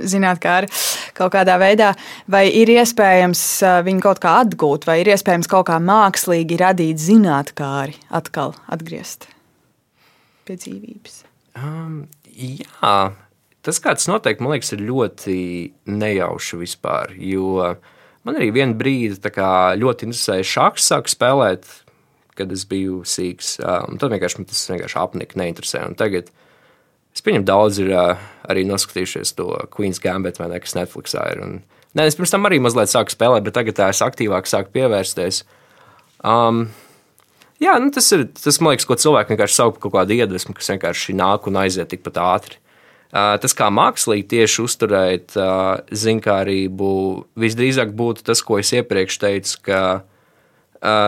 [0.10, 0.70] zināt, kā ar
[1.18, 1.94] kaut kādā veidā,
[2.32, 3.44] vai ir iespējams
[3.88, 9.30] viņu kaut kā atgūt, vai ir iespējams kaut kā mākslīgi radīt zinātkāri atkal atgriezt
[10.44, 11.22] pie dzīvības?
[11.60, 12.04] Um,
[12.34, 12.98] jā,
[13.64, 15.38] tas kāds noteikti, man liekas, ir ļoti
[15.88, 17.76] nejauši vispār, jo
[18.28, 19.20] man arī vienu brīdi
[19.80, 21.70] ļoti interesēja šāks sāk spēlēt,
[22.38, 26.32] kad es biju sīgs, un tad vienkārši man tas vienkārši apnika, neinteresē, un tagad
[27.14, 31.62] es pieņemu daudz ir arī noskatījušies to Queen's Gambit ne, kas Netflixā ir, un
[31.94, 35.44] Nē, es pirms tam arī mazliet sāku spēlēt, bet tagad tā es aktīvāk sāku pievērsties.
[36.26, 36.64] Um,
[37.62, 40.56] Jā, nu tas ir tas, man liekas, ko cilvēki vienkārši sauc par kaut kādu iedvesmu,
[40.58, 42.58] kas vienkārši nāk un aiziet tikpat ātri.
[43.14, 46.90] Uh, tas, kā mākslīgi tieši uzturēt uh, zinkārību,
[47.40, 50.13] visdrīzāk būtu tas, ko es iepriekš teicu, ka, uh,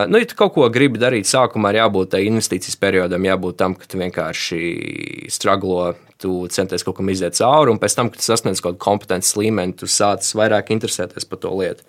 [0.08, 3.74] nu, ja tu kaut ko gribi darīt, sākumā ir jābūt tai investīcijas periodam, jābūt tam,
[3.76, 4.60] ka tu vienkārši
[5.32, 5.90] straglo,
[6.22, 9.76] tu centies kaut kam iziet cauri, un pēc tam, kad sasniedz kaut kādu kompetences līmeni,
[9.76, 11.84] tu sāc vairāk interesēties par to lietu.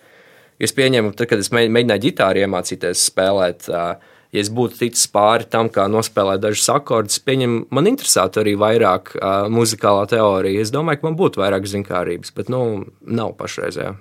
[0.60, 5.48] Es pieņemu, tad, kad es mēģināju ģitāru iemācīties spēlēt, uh, ja es būtu ticis pāri
[5.48, 10.66] tam, kā nospēlēt dažus akordus, pieņem, man interesētu arī vairāk uh, muzikālā teorija.
[10.66, 12.64] Es domāju, ka man būtu vairāk zinkārības, bet nu,
[13.06, 13.94] nav pašreizējā.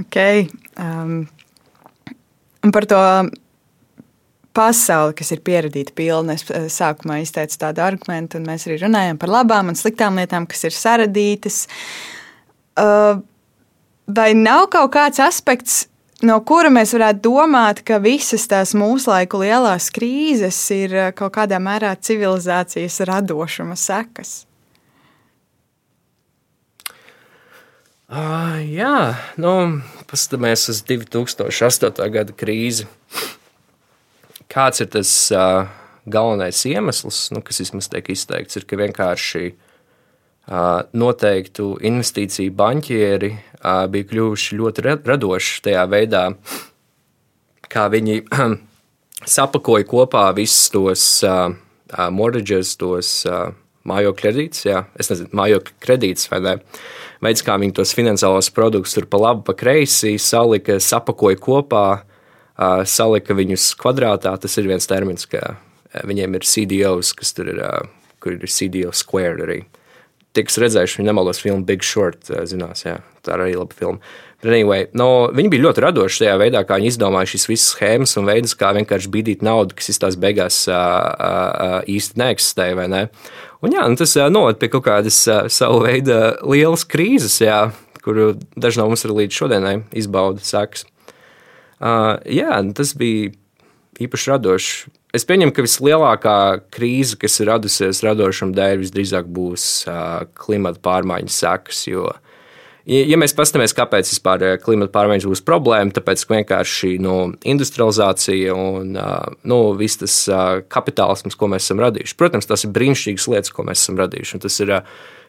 [0.00, 0.16] Ok.
[0.80, 1.26] Um,
[2.64, 3.00] un par to
[4.56, 6.36] pasauli, kas ir pieradīta pilna.
[6.36, 10.64] Es sākumā izteicu tādu argumentu, un mēs arī runājam par labām un sliktām lietām, kas
[10.68, 11.64] ir saradītas.
[12.78, 13.20] Uh,
[14.06, 15.86] vai nav kaut kāds aspekts,
[16.24, 21.60] no kura mēs varētu domāt, ka visas tās mūslaiku lielās krīzes ir eh, kaut kādā
[21.62, 24.42] mērā civilizācijas radošuma sekas.
[28.12, 31.96] Uh, jā, nu, paskatāmies uz 2008.
[32.12, 32.84] gada krīzi.
[34.52, 35.62] Kāds ir tas uh,
[36.04, 43.32] galvenais iemesls, nu, kas vismaz tiek izteikts, ir, ka vienkārši uh, noteiktu investīciju banķieri
[43.94, 46.26] bija kļuvuši ļoti radoši tajā veidā,
[47.72, 48.26] kā viņi
[49.38, 51.48] sapakoja kopā visus tos uh,
[52.12, 53.54] mortgages, tos uh,
[53.88, 56.54] mājokļu kredītus, jā, es nezinu, mājokļu kredītus vai ne.
[57.22, 61.86] Veids, kā viņi tos finansiālos produktus tur pa labi, pa kreisi salika, sapakoja kopā,
[62.88, 64.34] salika viņus kvadrātā.
[64.42, 65.54] Tas ir viens termins, ka
[66.08, 67.62] viņiem ir CDOs, kas tur ir,
[68.22, 69.62] kur ir CDO squared arī.
[70.32, 74.12] Tie, kas redzējuši, viņi nemalos filmu Big Short, zinās, jā tā ir arī laba filma.
[74.42, 78.26] Anyway, no, viņi bija ļoti radoši tajā veidā, kā viņi izdomāja šīs visas schēmas un
[78.26, 83.02] veidus, kā vienkārši bīdīt naudu, kas izstās beigās īsti neeksistēja, vai ne?
[83.62, 85.20] Un jā, un tas noved pie kaut kādas
[85.54, 86.16] savu veidu
[86.50, 87.60] lielas krīzes, jā,
[88.02, 90.88] kuru daži no mums arī līdz šodienai izbauda sekas.
[91.82, 93.30] Uh, jā, tas bija
[94.02, 94.92] īpaši radoši.
[95.14, 96.36] Es pieņemu, ka vislielākā
[96.72, 102.31] krīze, kas ir radusies radošam dēļ, visdrīzāk būs uh, klimata pārmaiņas sekas, jo uh,
[102.90, 107.16] Ja mēs paskatāmies, kāpēc vispār eh, klimata pārmaiņas būs problēma, tāpēc vienkārši nu,
[107.46, 110.16] industrializācija un nu, viss tas
[110.72, 112.16] kapitālisms, ko mēs esam radījuši.
[112.18, 114.42] Protams, tas ir brīnišķīgas lietas, ko mēs esam radījuši.
[114.42, 114.74] Tas ir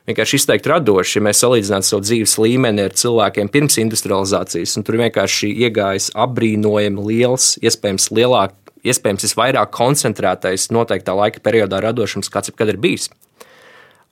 [0.09, 4.75] vienkārši izteikti radoši, ja mēs salīdzinātu savu dzīves līmeni ar cilvēkiem pirms industrializācijas.
[4.81, 12.51] Tur vienkārši iegājis apbrīnojami liels, iespējams, lielāk, iespējams, visvairāk koncentrētais noteiktā laika periodā radošums, kāds
[12.51, 13.11] jebkad ir bijis.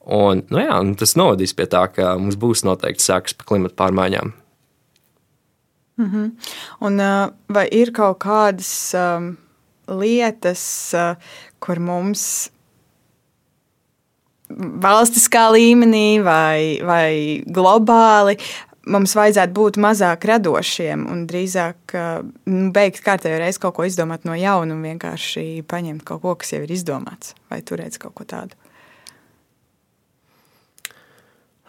[0.06, 3.78] Un, nu jā, un tas novadīs pie tā, ka mums būs noteikti sekas par klimatu
[3.78, 4.34] pārmaiņām.
[6.02, 6.32] Mm -hmm.
[6.80, 6.98] Un,
[7.48, 9.38] vai ir kaut kādas um,
[9.88, 11.16] lietas, uh,
[11.60, 12.50] kur mums
[14.82, 18.38] valstiskā līmenī vai, vai globāli
[18.92, 22.24] mums vajadzētu būt mazāk radošiem un drīzāk uh,
[22.74, 26.64] beigt kārtējo reizi kaut ko izdomāt no jauna un vienkārši paņemt kaut ko, kas jau
[26.66, 28.61] ir izdomāts, vai turēt kaut ko tādu?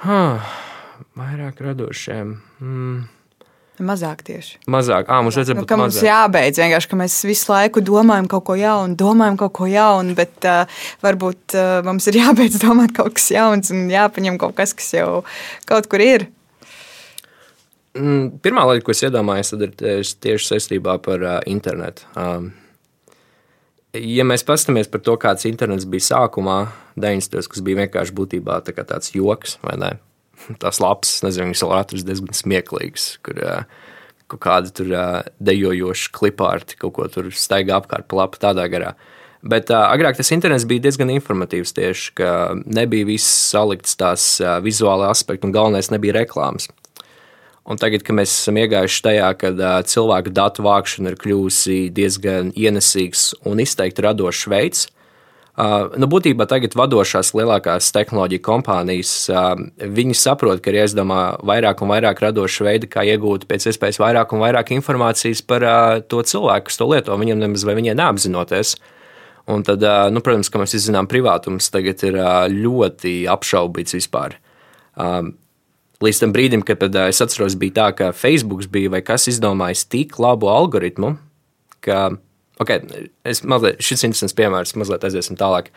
[0.03, 0.53] Huh,
[1.19, 2.37] vairāk radošiem.
[2.61, 3.03] Mm.
[3.83, 4.59] Mazāk tieši.
[4.71, 6.07] Mazāk, ah, mums vajadzētu Nu, būt ka mums mazāk.
[6.07, 10.47] jābeidz vienkārši, ka mēs visu laiku domājam kaut ko jaunu, domājam kaut ko jaunu, bet
[10.47, 10.69] uh,
[11.03, 15.23] varbūt uh, mums ir jābeidz domāt kaut kas jauns un jāpaņem kaut kas, kas jau
[15.67, 16.29] kaut kur ir.
[17.97, 22.07] Mm, Pirmā lieta, ko es iedomājos, ir tieši, saistībā par uh, internetu.
[22.17, 22.53] Um,
[23.97, 26.59] ja mēs paskatāmies par to, kāds internets bija sākumā,
[26.97, 27.49] 90.
[27.53, 29.93] kas bija vienkārši būtībā tā tāds joks, vai ne?
[30.63, 33.43] Tās lapas, nezinu, viņas vēl atrast diezgan smieklīgas, kur
[34.33, 34.93] kaut kādi tur
[35.45, 38.95] dejojoši klipārti kaut ko tur staigā apkārt pa lapu tādā garā.
[39.43, 42.29] Bet uh, agrāk tas internets bija diezgan informatīvs tieši, ka
[42.63, 46.69] nebija viss salikts tās uh, vizuālā aspekta un galvenais nebija reklāmas.
[47.63, 52.51] Un tagad, kad mēs esam iegājuši tajā, kad uh, cilvēku datu vākšana ir kļuvusi diezgan
[52.59, 54.81] ienesīgs un izteikti radošs veids,
[55.55, 61.85] uh, nu, būtībā tagad vadošās lielākās tehnoloģiju kompānijas, uh, viņi saprot, ka ir jāizdomā vairāk
[61.87, 66.25] un vairāk radošu veidu, kā iegūt pēc iespējas vairāk un vairāk informācijas par uh, to
[66.27, 68.75] cilvēku, kas to lieto, viņam nemaz vai viņai neapzinoties.
[69.55, 74.35] Un tad, uh, nu, protams, kā mēs zinām, privātums tagad ir uh, ļoti apšaubīts vispār.
[74.99, 75.37] Um,
[76.03, 79.85] Līdz tam brīdim, kad tad, es atceros, bija tā, ka Facebook bija vai kas izdomājis
[79.93, 81.13] tik labu algoritmu,
[81.85, 82.09] ka,
[82.63, 82.73] ok,
[83.29, 85.71] es mazliet, šis interesants piemērs, mazliet aiziesim tālāk.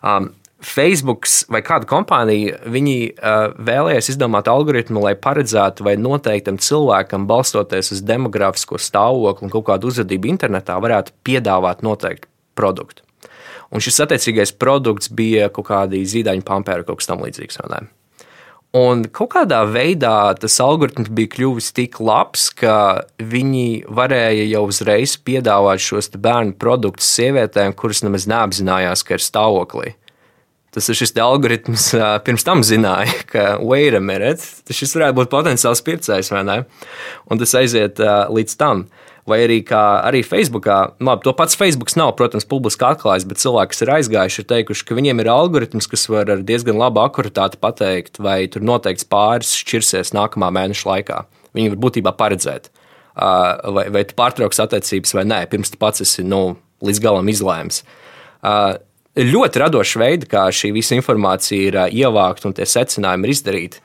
[0.00, 0.30] Um,
[0.64, 2.56] Facebook vai kāda kompānija,
[3.18, 9.66] uh, vēlējās izdomāt algoritmu, lai paredzētu vai noteiktam cilvēkam, balstoties uz demogrāfisko stāvokli un kaut
[9.68, 13.04] kādu uzvedību internetā, varētu piedāvāt noteiktu produktu.
[13.74, 17.60] Un šis attiecīgais produkts bija kaut kādi zīdaiņu pampēri, kaut kas tam līdzīgs.
[17.60, 17.95] vai ne?
[18.74, 25.14] Un kaut kādā veidā tas algoritms bija kļuvis tik labs, ka viņi varēja jau uzreiz
[25.16, 29.94] piedāvāt šos bērnu produktus sievietēm, kuras nemaz neapzinājās, ka ir stāvoklī.
[30.76, 31.88] Tas ir šis algoritms,
[32.26, 36.58] pirms tam zināja, ka, wait a minute, šis varētu būt potenciāls pircējs, vai ne?
[37.30, 38.84] Un tas aiziet līdz tam.
[39.26, 43.40] Vai arī, kā arī Facebookā, nu, labi, to pats Facebook nav, protams, publiski atklājis, bet
[43.42, 47.02] cilvēki, kas ir aizgājuši, ir teikuši, ka viņiem ir algoritms, kas var ar diezgan labu
[47.02, 51.18] akuratāti pateikt, vai tur noteikts pāris šķirsies nākamā mēneša laikā.
[51.58, 52.70] Viņi var būtībā paredzēt,
[53.18, 56.54] vai, vai tu pārtrauks attiecības vai nē, pirms tu pats esi nu,
[56.86, 57.82] līdz galam izlēms.
[59.16, 63.82] Ļoti radoši veidi, kā šī visa informācija ir ievākta un tie secinājumi ir izdarīti.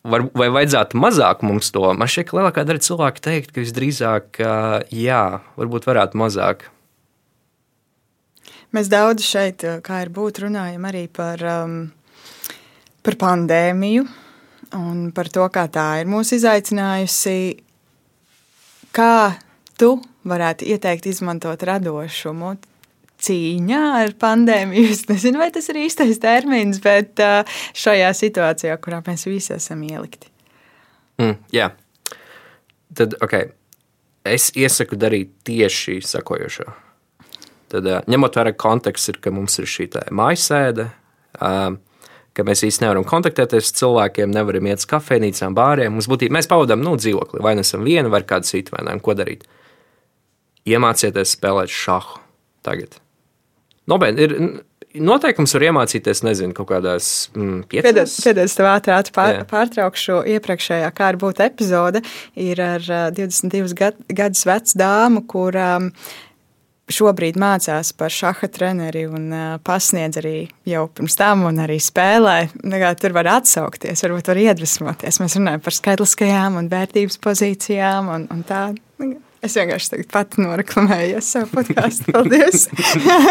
[0.00, 1.82] Var, vai vajadzētu mazāk mums to?
[1.92, 4.40] Man šķiet, ka lielākā daļa cilvēku teikt, ka visdrīzāk,
[4.96, 5.24] jā,
[5.60, 6.70] varbūt varētu mazāk.
[8.70, 11.92] Mēs daudz šeit, eh, kā ir būt, runājam arī par, um,
[13.02, 14.06] par pandēmiju
[14.78, 17.58] un par to, kā tā ir mūs izaicinājusi.
[18.94, 19.38] Kā
[19.76, 22.56] tu varētu ieteikt izmantot radošumu
[23.26, 24.90] cīņā ar pandēmiju?
[24.94, 29.82] Es nezinu, vai tas ir īstais termins, bet uh, šajā situācijā, kurā mēs visi esam
[29.86, 30.30] ielikti.
[31.20, 31.70] Mm, jā,
[32.96, 33.40] tad ok.
[34.30, 36.66] Es iesaku darīt tieši sakojošo.
[37.70, 40.88] Tad, ā, ņemot vērā konteksts, ir, ka mums ir šī mājasēde,
[41.40, 41.52] ā,
[42.36, 45.94] ka mēs īstenībā nevaram kontaktēties ar cilvēkiem, nevaram iet uz kafejnīcām, bāriem.
[45.94, 49.16] Mums būtībā mēs pavadām nu, dzīvokli, vai nesam vienu, vai kādu citu, vai un ko
[49.18, 49.46] darīt.
[50.68, 52.20] Iemācieties spēlēt šahu
[52.66, 52.98] tagad.
[53.90, 54.36] Nobeidz, ir
[54.98, 58.16] noteikums var iemācīties, nezinu, kaut kādās mm, piecās.
[58.24, 60.22] Pēdējais tev ātri pār, pārtraukšu.
[60.36, 62.02] Iepriekšējā kā ar būt epizode
[62.38, 65.90] ir ar ā, 22 gad, gadus vecu dāmu, kur um,
[66.90, 69.30] šobrīd mācās par šaha treneri un
[69.66, 70.34] pasniedz arī
[70.68, 72.36] jau pirms tam un arī spēlē.
[72.58, 75.22] Tā kā Tur var atsaukties, varbūt var iedvesmoties.
[75.22, 78.66] Mēs runājam par skaitliskajām un vērtības pozīcijām un, un tā.
[79.40, 82.12] Es vienkārši tagad pati noreklamēju savu podkāstu.
[82.12, 82.66] Paldies!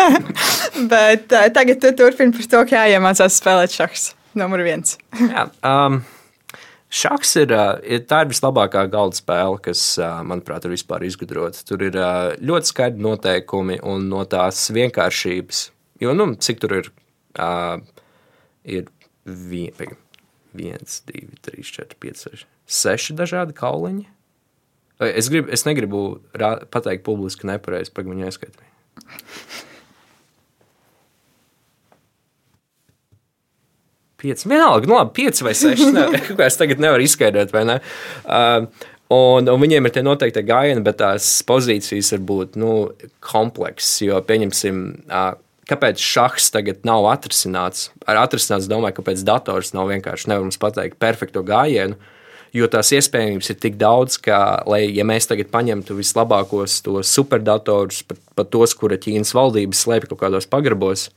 [0.93, 4.07] Bet uh, tagad tu turpini par to, kā jāiemācās spēlēt šahs.
[4.37, 4.95] Numur viens.
[5.17, 5.99] Jā, um,
[6.89, 7.53] šachs ir,
[7.85, 9.83] ir tā ir vislabākā galda spēle, kas,
[10.25, 11.61] manuprāt, ir vispār izgudrota.
[11.65, 11.97] Tur ir
[12.41, 15.63] ļoti skaidri noteikumi un no tās vienkāršības.
[16.01, 16.93] Jo, nu, cik tur ir?
[17.37, 17.81] Uh,
[18.65, 18.89] ir
[19.25, 19.97] vien, pagaid,
[20.57, 22.47] viens, divi, trīs, četri, pieci, seši,
[22.79, 24.07] seši dažādi kauliņi.
[24.99, 26.03] Es, gribu, es negribu
[26.35, 28.65] rā, pateikt publiski nepareizi, pagaidām viņa ieskaitīt.
[34.19, 34.49] Pieci.
[34.51, 35.91] Vienalga, nu labi, pieci vai seši.
[35.95, 36.07] Ne,
[36.49, 37.77] es tagad nevaru izskaidrot, vai ne?
[38.27, 38.67] Uh,
[39.15, 42.73] un, un viņiem ir tie noteikti gājieni, bet tās pozīcijas var būt nu,
[43.23, 44.01] kompleksas.
[44.03, 45.31] Jo, pieņemsim, uh,
[45.71, 47.93] kāpēc šachs tagad nav atrisināts?
[48.03, 51.95] Ar atrisināts domāju, kāpēc dators nav vienkārši nevar mums pateikt perfekto gājienu.
[52.55, 54.39] Jo tās iespējamības ir tik daudz, ka,
[54.69, 60.09] lai, ja mēs tagad paņemtu vislabākos tos superdatorus, pat, pat tos, kura Ķīnas valdības slēpj
[60.09, 61.09] kaut kādos pagrabos,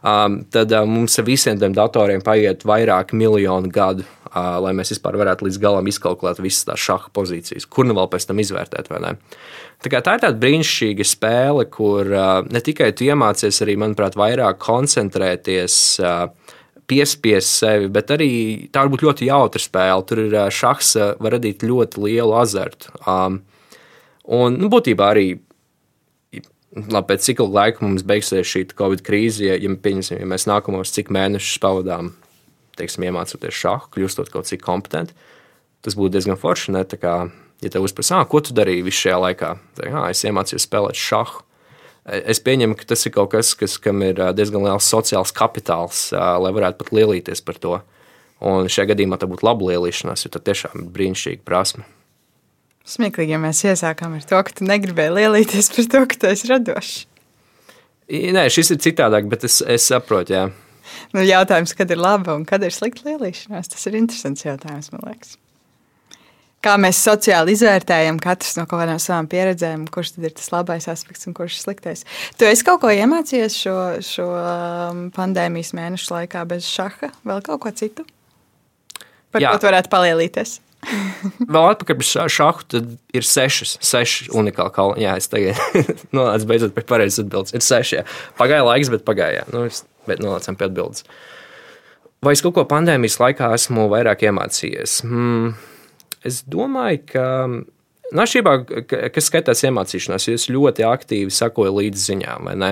[0.00, 4.94] um, tad uh, mums ar visiem tiem datoriem paiet vairāk miljonu gadu, uh, lai mēs
[4.94, 8.88] vispār varētu līdz galam izkalkulēt visas tās šaha pozīcijas, kur nu vēl pēc tam izvērtēt.
[8.88, 14.56] Tā, tā ir tāda brīnišķīga spēle, kur uh, ne tikai tu iemācies, arī, manuprāt, vairāk
[14.64, 15.82] koncentrēties.
[16.00, 16.54] Uh,
[16.88, 18.30] piespiest sevi, bet arī
[18.72, 20.06] tā var būt ļoti jautra spēle.
[20.08, 22.92] Tur ir šachs, var radīt ļoti lielu azartu.
[23.04, 23.42] Um,
[24.24, 25.28] un nu, būtībā arī
[26.86, 29.74] labi, pēc cik ilga laika mums beigsies šī Covid krīze, ja, ja,
[30.18, 32.12] ja mēs nākamos cik mēnešus pavadām,
[32.78, 35.16] teiksim, iemācoties šāhu, kļūstot kaut cik kompetenti,
[35.84, 36.74] tas būtu diezgan forši.
[36.76, 36.84] Ne?
[36.88, 37.16] Tā kā,
[37.64, 41.44] ja te uzprasa, ko tu darīji visā šajā laikā, tad es iemācījos spēlēt šāhu.
[42.08, 46.52] Es pieņemu, ka tas ir kaut kas, kas, kam ir diezgan liels sociāls kapitāls, lai
[46.56, 47.74] varētu pat lielīties par to.
[48.38, 51.84] Un šajā gadījumā tā būtu laba lielīšanās, jo tā tiešām ir brīnišķīga prasme.
[52.88, 56.48] Smieklīgi, ja mēs iesākām ar to, ka tu negribēji lielīties par to, ka tu esi
[56.48, 56.94] radošs.
[58.08, 60.46] Nē, šis ir citādāk, bet es, es saprotu, jā.
[61.12, 65.04] Nu, jautājums, kad ir laba un kad ir slikta lielīšanās, tas ir interesants jautājums, man
[65.10, 65.36] liekas
[66.68, 70.88] kā mēs sociāli izvērtējam katrs no kaut kādām savām pieredzēm, kurš tad ir tas labais
[70.90, 72.04] aspekts un kurš sliktais.
[72.38, 77.64] Tu esi kaut ko iemācījies šo, šo um, pandēmijas mēnešu laikā bez šaha, vēl kaut
[77.64, 78.06] ko citu?
[79.32, 79.52] Par Jā.
[79.52, 80.58] ko tu varētu palielīties?
[81.52, 85.02] Vēl atpakaļ pie šāda, tad ir sešas, seši unikāli kalni.
[85.04, 85.58] Jā, es tagad
[86.16, 87.54] nonācu beidzot pie pareizas atbildes.
[87.56, 87.98] Ir seši.
[87.98, 88.04] Jā.
[88.38, 89.42] Pagāja laiks, bet pagāja.
[89.52, 89.66] Nu,
[90.08, 91.02] bet nonācām pie atbildes.
[92.24, 95.00] Vai es kaut ko pandēmijas laikā esmu vairāk iemācījies?
[95.06, 95.52] Hmm.
[96.28, 97.26] Es domāju, ka
[98.08, 98.54] Našībā,
[98.88, 102.70] kas skatās iemācīšanās, ja es ļoti aktīvi sakoju līdzi ziņām, vai ne?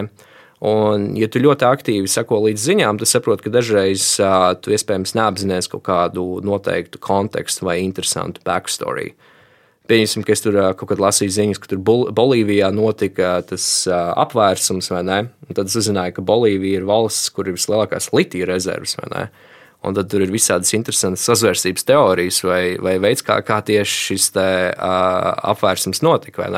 [0.65, 5.13] Un, ja tu ļoti aktīvi sako līdz ziņām, tad saproti, ka dažreiz uh, tu iespējams
[5.19, 9.11] neapzinājies kaut kādu noteiktu kontekstu vai interesantu backstory.
[9.87, 13.67] Pieņemsim, ka es tur uh, kaut kad lasīju ziņas, ka tur Bol Bolīvijā notika tas
[13.91, 15.19] uh, apvērsums, vai ne?
[15.45, 19.27] Un tad uzzināju, ka Bolīvija ir valsts, kur ir vislielākās litija rezerves, vai ne?
[19.87, 24.33] Un tad tur ir visādas interesantas sazvērstības teorijas vai, vai veids, kā, kā tieši šis
[24.35, 26.49] te, uh, apvērsums notika.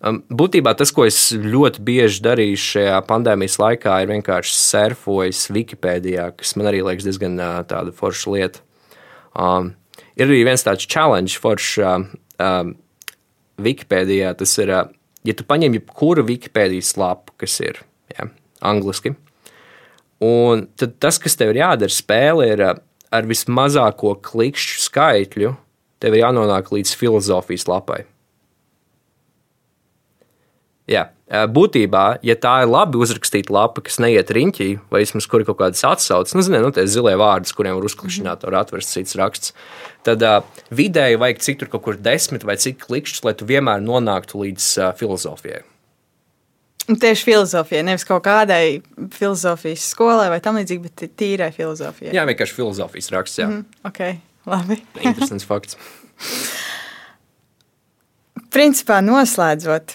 [0.00, 6.30] Um, būtībā tas, ko es ļoti bieži darīju šajā pandēmijas laikā, ir vienkārši surfojis Wikipēdijā,
[6.40, 8.64] kas man arī liekas diezgan uh, tāda forša lieta.
[9.36, 9.74] Um,
[10.16, 12.06] ir arī viens tāds challenge foršs uh,
[12.40, 12.74] um,
[13.60, 14.34] Wikipēdijā.
[14.40, 14.92] Tas ir, uh,
[15.28, 17.80] ja tu paņem jebkuru Wikipēdijas lapu, kas ir
[18.16, 18.28] ja,
[18.72, 19.16] angliski,
[20.20, 22.78] Un tad tas, kas tev ir jādara, spēle ir eh,
[23.10, 25.54] ar vismazāko klikšķu skaitļu,
[26.00, 28.02] tev ir jānonāk līdz filozofijas lapai.
[30.90, 35.40] Jā, eh, būtībā, ja tā ir labi uzrakstīta lapa, kas neiet riņķī, vai vismaz kur
[35.40, 38.92] ir kaut kādas atsauces, nu, ziniet, nu, tie zilie vārdi, kuriem var uzklikšķināt, var atrast
[38.92, 39.54] cits raksts,
[40.04, 40.42] tad uh,
[40.74, 44.72] vidēji vajag cik tur kaut kur desmit vai cik klikšķus, lai tu vienmēr nonāktu līdz
[44.82, 45.62] uh, filozofijai.
[46.90, 48.80] Tieši filozofija, nevis kaut kādai
[49.14, 52.14] filozofijas skolai vai tam līdzīgi, bet tīrai filozofijai.
[52.16, 53.38] Jā, vienkārši filozofijas raksts.
[53.42, 54.02] Jā, mm, ok,
[54.50, 54.80] labi.
[55.06, 55.78] Interesants fakts.
[58.50, 59.94] Principā noslēdzot,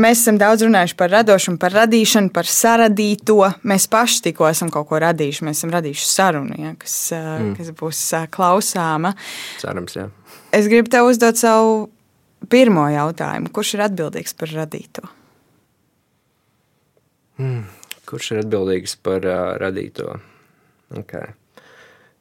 [0.00, 3.40] mēs esam daudz runājuši par radošumu, par radīšanu, par saradīto.
[3.66, 5.46] Mēs paši tikko esam kaut ko radījuši.
[5.48, 7.54] Mēs esam radījuši sarunu, ja, kas, mm.
[7.58, 9.16] kas būs klausāma.
[9.62, 10.06] Cerams, jā.
[10.54, 11.88] Es gribu tev uzdot savu
[12.50, 13.50] pirmo jautājumu.
[13.54, 15.10] Kurš ir atbildīgs par radīto?
[17.40, 17.64] Hmm.
[18.08, 20.18] Kurš ir atbildīgs par uh, radīto?
[21.00, 21.32] Okay.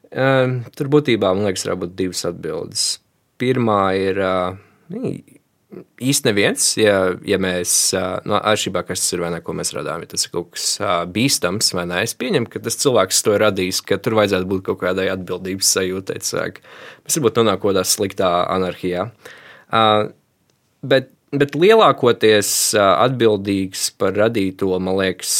[0.09, 2.85] Um, tur būtībā man liekas, var būt divas atbildes.
[3.41, 4.55] Pirmā ir uh,
[6.01, 6.95] īsti neviens, ja,
[7.27, 10.25] ja mēs, uh, no atšķirībā, kas tas ir vai ne, ko mēs radām, ja tas
[10.25, 13.83] ir kaut kas uh, bīstams vai nē, es pieņemu, ka tas cilvēks to ir radījis,
[13.91, 16.23] ka tur vajadzētu būt kaut kādai atbildības sajūtai.
[17.03, 19.09] Mēs varbūt nonākam kaut kādā sliktā anarhijā.
[19.69, 20.09] Uh,
[20.81, 25.33] bet bet lielākoties atbildīgs par radīto, man liekas,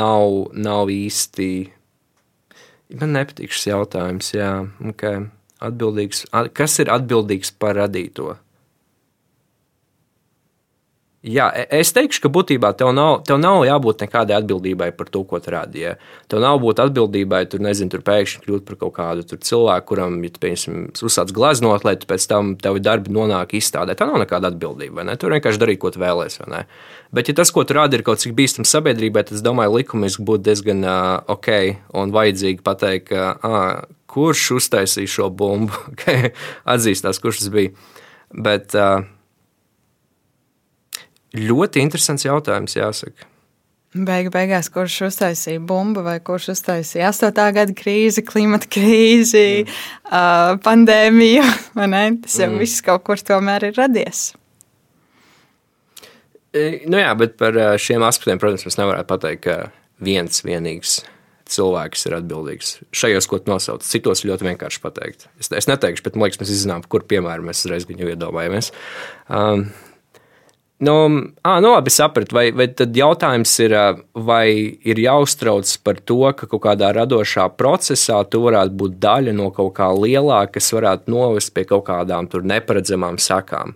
[0.00, 1.50] nav, nav īsti.
[3.00, 4.32] Man nepatīk šis jautājums.
[4.34, 4.52] Jā,
[4.90, 5.26] okay.
[5.62, 6.24] atbildīgs,
[6.56, 8.34] kas ir atbildīgs par radīto?
[11.20, 15.20] Jā, e, es teikšu, ka būtībā tev nav, tev nav jābūt nekādai atbildībai par to,
[15.28, 15.98] ko tu rādīji.
[16.32, 20.32] Tev nav būt atbildībai, tur nezinu, tur pēkšņi kļūt par kaut kādu cilvēku, kuram, ja
[20.32, 23.98] tu, piemēram, uzsāc gleznot, lai pēc tam tevi darbi nonāk izstādē.
[24.00, 25.04] Tā nav nekāda atbildība.
[25.04, 25.18] Ne?
[25.20, 26.48] Tur vienkārši darīt, ko tu vēlēsies.
[27.12, 30.24] Bet, ja tas, ko tu rādi, ir kaut cik bīstams sabiedrībai, tad es domāju, likumiski
[30.24, 31.52] būtu diezgan uh, ok
[32.00, 35.84] un vajadzīgi pateikt, uh, kurš uztaisīja šo bumbu,
[36.72, 37.76] atzīstās, kurš tas bija.
[38.30, 39.04] Bet, uh,
[41.36, 43.28] Ļoti interesants jautājums, jāsaka.
[43.90, 47.40] Beigu beigās, kurš uztaisīja bumbu vai kurš uztaisīja 8.
[47.56, 49.80] gada krīzi, klimata krīzi, mm.
[50.06, 51.42] uh, pandēmiju.
[52.22, 52.60] Tas jau mm.
[52.62, 54.28] viss kaut kur tomēr ir radies.
[56.54, 59.58] E, nu jā, bet par šiem aspektiem, protams, mēs nevaram pateikt, ka
[60.02, 61.00] viens vienīgs
[61.50, 62.72] cilvēks ir atbildīgs.
[62.94, 65.26] Šajos, ko nosauc, citos ļoti vienkārši pateikt.
[65.42, 68.70] Es, es neteikšu, bet man liekas, mēs zinām, kur piemēram mēs uzreiz viņu iedomājamies.
[69.26, 69.66] Um,
[70.80, 70.92] Nu,
[71.40, 72.32] à, nu labi, sapratu.
[72.34, 73.74] Vai, vai tad jautājums ir,
[74.16, 74.48] vai
[74.80, 79.74] ir jāuztrauc par to, ka kaut kādā radošā procesā tu varētu būt daļa no kaut
[79.76, 83.74] kā lielāka, kas varētu novest pie kaut kādām neparedzamām sakām?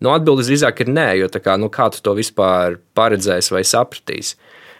[0.00, 4.38] Nu, Atbildes drīzāk ir nē, jo kā, nu, kā tu to vispār paredzēsi vai sapratīsi.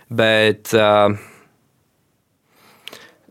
[0.08, 1.12] Bet, uh,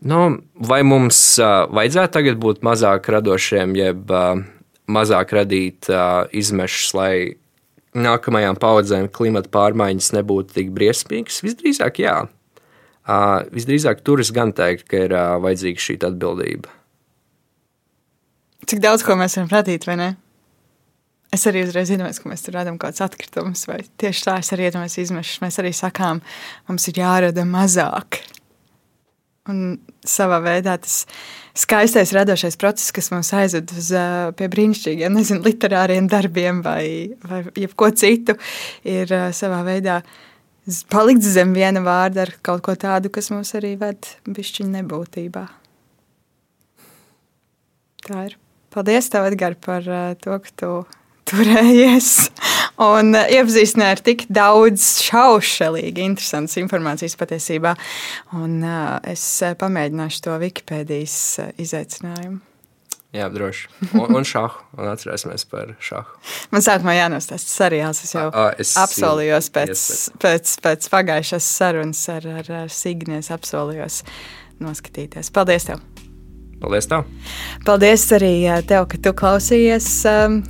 [0.06, 0.20] nu,
[0.54, 4.38] vai mums uh, vajadzētu tagad būt mazāk radošiem, jeb uh,
[4.86, 5.90] mazāk radīt
[6.30, 7.16] izmešus, lai
[7.96, 11.42] nākamajām paudzēm klimata pārmaiņas nebūtu tik briesmīgas?
[11.46, 12.18] Visdrīzāk, jā.
[13.06, 16.72] Uh, visdrīzāk tur es gan teiktu, ka ir uh, vajadzīga šī atbildība.
[18.66, 20.08] Cik daudz ko mēs varam radīt, vai ne?
[21.34, 24.50] Es arī uzreiz iedomājos, ka mēs tur redzam kaut kādus atkritumus, vai tieši tā es
[24.54, 25.42] arī iedomājos izmešus.
[25.42, 26.22] Mēs arī sakām,
[26.70, 28.20] mums ir jārada mazāk.
[29.50, 31.04] Un savā veidā tas
[31.56, 33.90] skaistais radošais process, kas mums aizved uz
[34.38, 38.36] pie brīnišķīgiem, nezinu, literāriem darbiem vai, vai jebko citu,
[38.84, 40.00] ir savā veidā
[40.90, 45.46] palikt zem viena vārda ar kaut ko tādu, kas mūs arī ved bišķiņu nebūtībā.
[48.06, 48.36] Tā ir.
[48.74, 49.86] Paldies, tev, Edgar, par
[50.20, 50.70] to, ka tu
[51.30, 52.10] turējies
[52.82, 57.76] un iepazīstināja ar tik daudz šaušalīgi interesantas informācijas patiesībā.
[58.36, 61.16] Un, uh, es eh, pamēģināšu to Wikipēdijas
[61.62, 62.42] izaicinājumu.
[63.16, 63.68] Jā, droši.
[63.96, 64.64] Un, un šāhu.
[64.76, 66.18] Un atcerēsimies par šāhu.
[66.52, 68.02] Man sākumā jānostāsta seriāls.
[68.04, 70.22] Es jau a, es apsolījos pēc, iespēc.
[70.24, 74.02] pēc, pēc pagājušās sarunas ar, ar, ar Signies apsolījos
[74.60, 75.32] noskatīties.
[75.32, 75.95] Paldies tev!
[76.60, 76.88] Paldies!
[76.90, 77.04] Tev.
[77.66, 78.34] Paldies arī
[78.68, 79.90] tev, ka tu klausījies.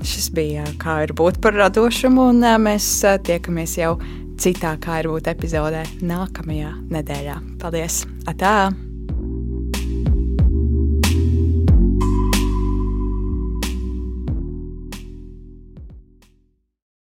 [0.07, 2.91] Šis bija kā ir būt par radošumu, un mēs
[3.27, 3.97] tiekamies jau
[4.41, 7.41] citā kā ir būt epizodē nākamajā nedēļā.
[7.63, 8.05] Paldies!
[8.31, 8.57] Atā!